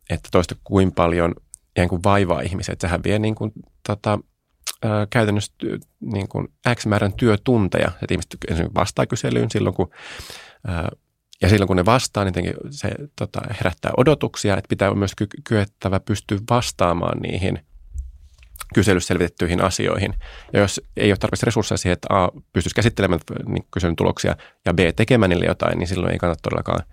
[0.09, 1.33] että toista kuin paljon
[1.71, 2.73] ikään kuin vaivaa ihmisiä.
[2.73, 3.51] Että sehän vie niin kuin,
[3.87, 4.19] tota,
[4.83, 5.53] ää, käytännössä
[6.01, 9.89] niin kuin X määrän työtunteja, että ihmiset vastaa kyselyyn silloin, kun
[10.67, 10.89] ää,
[11.41, 15.99] ja silloin kun ne vastaa, niin se tota, herättää odotuksia, että pitää myös ky- kyettävä
[15.99, 17.59] pystyä vastaamaan niihin
[18.73, 20.13] kyselyssä selvitettyihin asioihin.
[20.53, 24.73] Ja jos ei ole tarpeeksi resursseja siihen, että A, pystyisi käsittelemään niin kyselyn tuloksia ja
[24.73, 26.83] B, tekemään niille jotain, niin silloin ei kannata todellakaan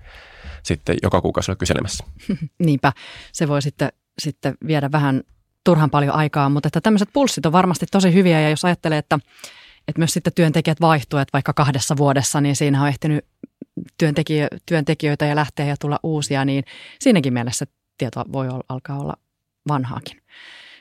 [0.62, 2.04] sitten joka kuukausi olla kyselemässä.
[2.59, 2.92] Niinpä,
[3.33, 5.22] se voi sitten sitten viedä vähän
[5.64, 9.18] turhan paljon aikaa, mutta että tämmöiset pulssit on varmasti tosi hyviä ja jos ajattelee, että,
[9.88, 13.24] että myös sitten työntekijät vaihtuvat vaikka kahdessa vuodessa, niin siinä on ehtinyt
[13.98, 16.64] työntekijö, työntekijöitä ja lähteä ja tulla uusia, niin
[16.98, 17.66] siinäkin mielessä
[17.98, 19.14] tieto voi olla, alkaa olla
[19.68, 20.22] vanhaakin.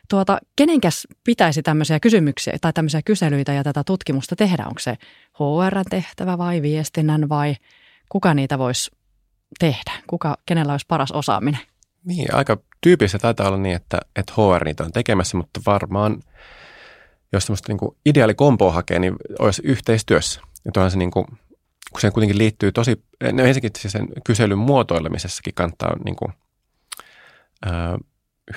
[0.10, 4.64] Tuota, kenenkäs pitäisi tämmöisiä kysymyksiä tai tämmöisiä kyselyitä ja tätä tutkimusta tehdä?
[4.68, 4.98] Onko se
[5.34, 7.56] HR-tehtävä vai viestinnän vai
[8.10, 8.92] kuka niitä voisi
[9.60, 9.92] tehdä?
[10.08, 11.62] Kuka, kenellä olisi paras osaaminen?
[12.06, 16.20] Niin, aika tyypillistä taitaa olla niin, että, että HR niitä on tekemässä, mutta varmaan
[17.34, 20.42] jos semmoista niin ideaali kompoa hakee, niin olisi yhteistyössä.
[20.76, 21.26] Ja se niin kuin,
[21.92, 26.34] kun se kuitenkin liittyy tosi, no ensinnäkin siis sen kyselyn muotoilemisessakin kannattaa niin kuin,
[27.68, 27.94] äh,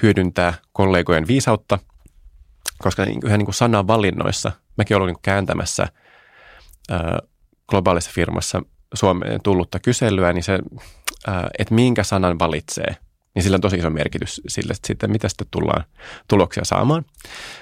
[0.03, 1.79] hyödyntää kollegojen viisautta,
[2.79, 5.83] koska niin, yhä niin kuin sanan valinnoissa, mäkin olen niin kääntämässä
[6.93, 7.01] äh,
[7.69, 8.63] globaalissa firmassa
[8.95, 10.59] Suomeen tullutta kyselyä, niin se,
[11.29, 12.97] äh, että minkä sanan valitsee–
[13.35, 15.85] niin sillä on tosi iso merkitys sille, että sitten mitä sitten tullaan
[16.29, 17.05] tuloksia saamaan.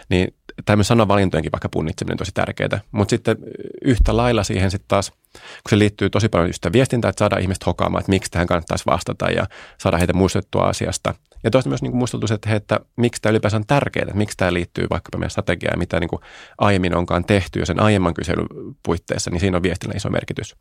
[0.08, 0.34] Niin
[0.64, 2.80] tämmöinen sanavalintojenkin vaikka punnitseminen on tosi tärkeää.
[2.92, 3.36] Mutta sitten
[3.84, 7.66] yhtä lailla siihen sitten taas, kun se liittyy tosi paljon just viestintää, että saadaan ihmiset
[7.66, 9.46] hokaamaan, että miksi tähän kannattaisi vastata ja
[9.78, 11.14] saada heitä muistettua asiasta.
[11.44, 14.36] Ja toista myös niin muistutus, että, he, että miksi tämä ylipäänsä on tärkeää, että miksi
[14.36, 16.22] tämä liittyy vaikkapa meidän strategiaan, mitä niin kuin
[16.58, 18.46] aiemmin onkaan tehty jo sen aiemman kyselyn
[18.82, 20.56] puitteissa, niin siinä on viestinnän iso merkitys.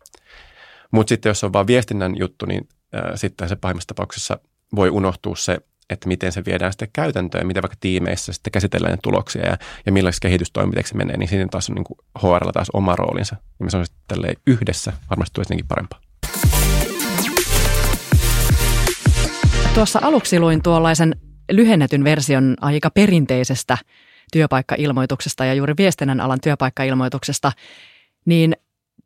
[0.91, 2.69] Mutta sitten jos on vain viestinnän juttu, niin
[3.15, 4.39] sitten se pahimmassa tapauksessa
[4.75, 5.57] voi unohtua se,
[5.89, 9.91] että miten se viedään sitten käytäntöön, miten vaikka tiimeissä sitten käsitellään ne tuloksia ja, ja
[9.91, 13.35] millaisiksi kehitystoimenpiteeksi menee, niin siinä taas on niin kuin HRlla taas oma roolinsa.
[13.59, 15.99] Ja me sanoisin, että yhdessä varmasti tulisi parempaa.
[19.73, 21.15] Tuossa aluksi luin tuollaisen
[21.51, 23.77] lyhennetyn version aika perinteisestä
[24.31, 27.51] työpaikkailmoituksesta ja juuri viestinnän alan työpaikkailmoituksesta,
[28.25, 28.55] niin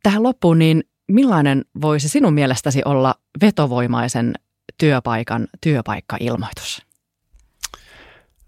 [0.04, 4.34] tähän loppuun, niin millainen voisi sinun mielestäsi olla vetovoimaisen
[4.78, 6.82] työpaikan työpaikkailmoitus?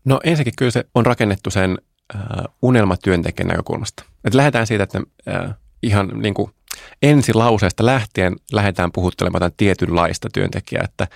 [0.05, 1.77] No ensinnäkin kyllä se on rakennettu sen
[2.15, 2.21] äh,
[2.61, 4.03] unelmatyöntekijän näkökulmasta.
[4.23, 6.51] Et lähdetään siitä, että äh, ihan niin kuin
[7.01, 11.07] ensi lauseesta lähtien lähdetään puhuttelemaan jotain tietynlaista työntekijää, että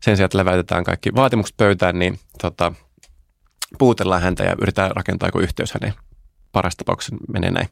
[0.00, 2.72] sen sijaan, että läväytetään kaikki vaatimukset pöytään, niin tota,
[3.78, 5.94] puutellaan häntä ja yritetään rakentaa joku yhteys häneen.
[6.52, 7.68] Parasta tapauksessa menee näin.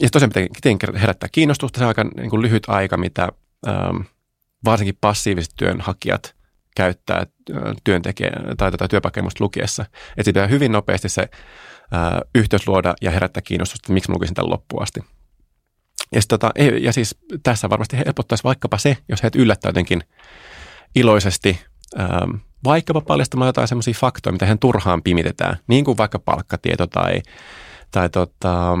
[0.00, 1.78] Ja tosiaan pitää herättää kiinnostusta.
[1.78, 3.28] Se on aika niin kuin lyhyt aika, mitä
[4.64, 6.34] varsinkin passiiviset työnhakijat
[6.76, 7.26] käyttää
[7.84, 9.82] työntekijä tai tätä työpaikkailmoista lukiessa.
[10.16, 11.28] Että pitää hyvin nopeasti se
[12.34, 15.00] yhteys luoda ja herättää kiinnostusta, että miksi mä lukisin tämän loppuun asti.
[16.12, 20.02] Ja, tota, ja siis tässä varmasti helpottaisi vaikkapa se, jos heidät yllättää jotenkin
[20.94, 21.60] iloisesti,
[21.96, 22.28] ää,
[22.64, 27.22] vaikkapa paljastamaan jotain semmoisia faktoja, mitä hän turhaan pimitetään, niin kuin vaikka palkkatieto tai,
[27.90, 28.78] tai tota,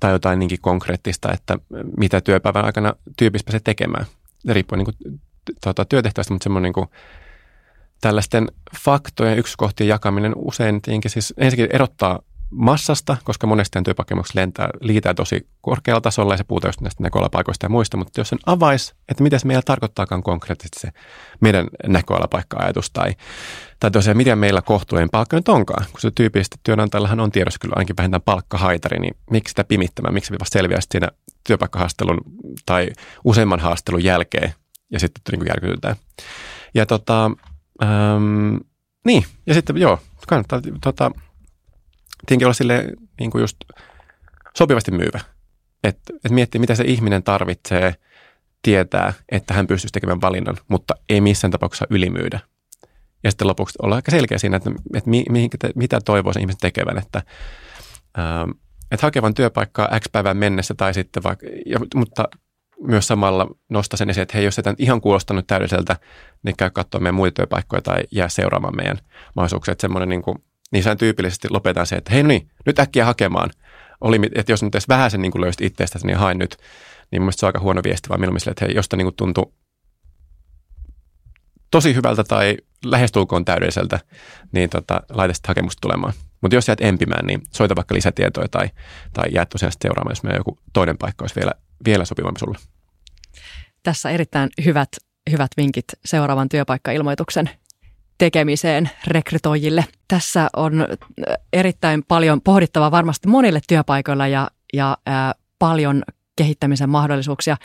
[0.00, 1.58] tai jotain niinkin konkreettista, että
[1.96, 4.06] mitä työpäivän aikana tyypistä pääsee tekemään.
[4.44, 5.20] Ne riippuu niin kuin,
[5.62, 6.86] tuota, työtehtävästä, mutta semmoinen niin kuin,
[8.00, 8.48] tällaisten
[8.84, 12.18] faktojen yksityiskohtien jakaminen usein tietenkin siis ensinnäkin erottaa
[12.50, 17.66] massasta, koska monesti työpakemukset lentää, liitää tosi korkealla tasolla ja se puhutaan just näistä näköalapaikoista
[17.66, 20.88] ja muista, mutta jos sen avaisi, että mitä se meillä tarkoittaakaan konkreettisesti se
[21.40, 23.14] meidän näköalapaikka-ajatus tai,
[23.80, 27.74] tai tosiaan miten meillä kohtuullinen palkka nyt onkaan, kun se tyypillisesti työnantajallahan on tiedossa kyllä
[27.76, 31.08] ainakin vähintään palkkahaitari, niin miksi sitä pimittämään, miksi vasta selviää siinä
[31.44, 32.20] työpaikkahaastelun
[32.66, 32.88] tai
[33.24, 34.54] useimman haastelun jälkeen
[34.92, 35.96] ja sitten niin järkytytään.
[36.74, 37.30] Ja tota,
[37.82, 38.60] äm,
[39.04, 39.98] niin, ja sitten joo,
[40.28, 41.10] kannattaa tota,
[42.26, 42.84] tietenkin olla sille
[43.20, 43.56] niin kuin just
[44.56, 45.20] sopivasti myyvä.
[45.84, 47.94] Että et miettii, mitä se ihminen tarvitsee
[48.62, 52.40] tietää, että hän pystyisi tekemään valinnan, mutta ei missään tapauksessa ylimyydä.
[53.24, 56.60] Ja sitten lopuksi olla aika selkeä siinä, että, että mi, mihin, mitä toivoo sen ihmisen
[56.60, 57.22] tekevän, että,
[58.18, 58.50] ähm,
[58.90, 62.28] että hakevan työpaikkaa X päivään mennessä tai sitten vaikka, ja, mutta
[62.80, 65.96] myös samalla nostaa sen esiin, että hei, jos se ihan kuulostanut täydelliseltä,
[66.42, 68.98] niin käy katsoa meidän muita työpaikkoja tai jää seuraamaan meidän
[69.36, 69.72] mahdollisuuksia.
[69.72, 70.38] Että semmoinen niin kuin,
[70.72, 73.50] niin tyypillisesti lopetetaan se, että hei no niin, nyt äkkiä hakemaan.
[74.00, 76.56] Oli, että jos nyt edes vähän sen niin löysit itsestäsi, niin hain nyt.
[77.10, 79.54] Niin mun se on aika huono viesti, vaan milloin että hei, josta niin kuin tuntuu
[81.70, 84.00] tosi hyvältä tai lähestulkoon täydelliseltä,
[84.52, 86.12] niin tota, laita sitten hakemusta tulemaan.
[86.40, 88.70] Mutta jos jäät empimään, niin soita vaikka lisätietoja tai,
[89.12, 91.52] tai jää tosiaan seuraamaan, jos meillä joku toinen paikka olisi vielä,
[91.84, 92.58] vielä sopivampi sulle.
[93.82, 94.88] Tässä erittäin hyvät,
[95.30, 97.50] hyvät vinkit seuraavan työpaikkailmoituksen
[98.18, 99.84] tekemiseen rekrytoijille.
[100.08, 100.86] Tässä on
[101.52, 106.02] erittäin paljon pohdittavaa varmasti monille työpaikoilla ja, ja ää, paljon
[106.36, 107.56] kehittämisen mahdollisuuksia.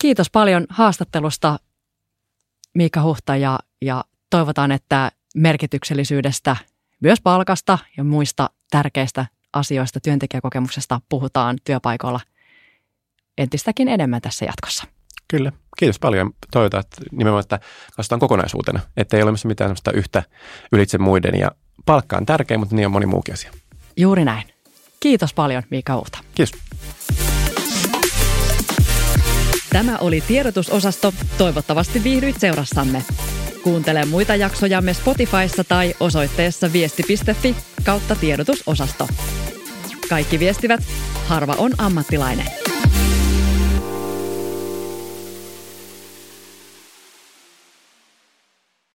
[0.00, 1.58] Kiitos paljon haastattelusta
[2.74, 6.56] Miika Huhta ja, ja toivotaan, että merkityksellisyydestä,
[7.00, 12.20] myös palkasta ja muista tärkeistä asioista työntekijäkokemuksesta puhutaan työpaikoilla
[13.38, 14.84] entistäkin enemmän tässä jatkossa.
[15.28, 15.52] Kyllä.
[15.78, 16.30] Kiitos paljon.
[16.52, 17.60] Toivotaan, että nimenomaan, että
[17.96, 20.22] katsotaan kokonaisuutena, että ei ole mitään sellaista yhtä
[20.72, 21.50] ylitse muiden ja
[21.86, 23.50] palkka on tärkeä, mutta niin on moni muukin asia.
[23.96, 24.42] Juuri näin.
[25.00, 26.18] Kiitos paljon Miika Uuta.
[26.34, 26.60] Kiitos.
[29.70, 31.14] Tämä oli tiedotusosasto.
[31.38, 33.02] Toivottavasti viihdyit seurassamme.
[33.62, 39.08] Kuuntele muita jaksojamme Spotifyssa tai osoitteessa viesti.fi kautta tiedotusosasto.
[40.08, 40.80] Kaikki viestivät,
[41.26, 42.46] harva on ammattilainen.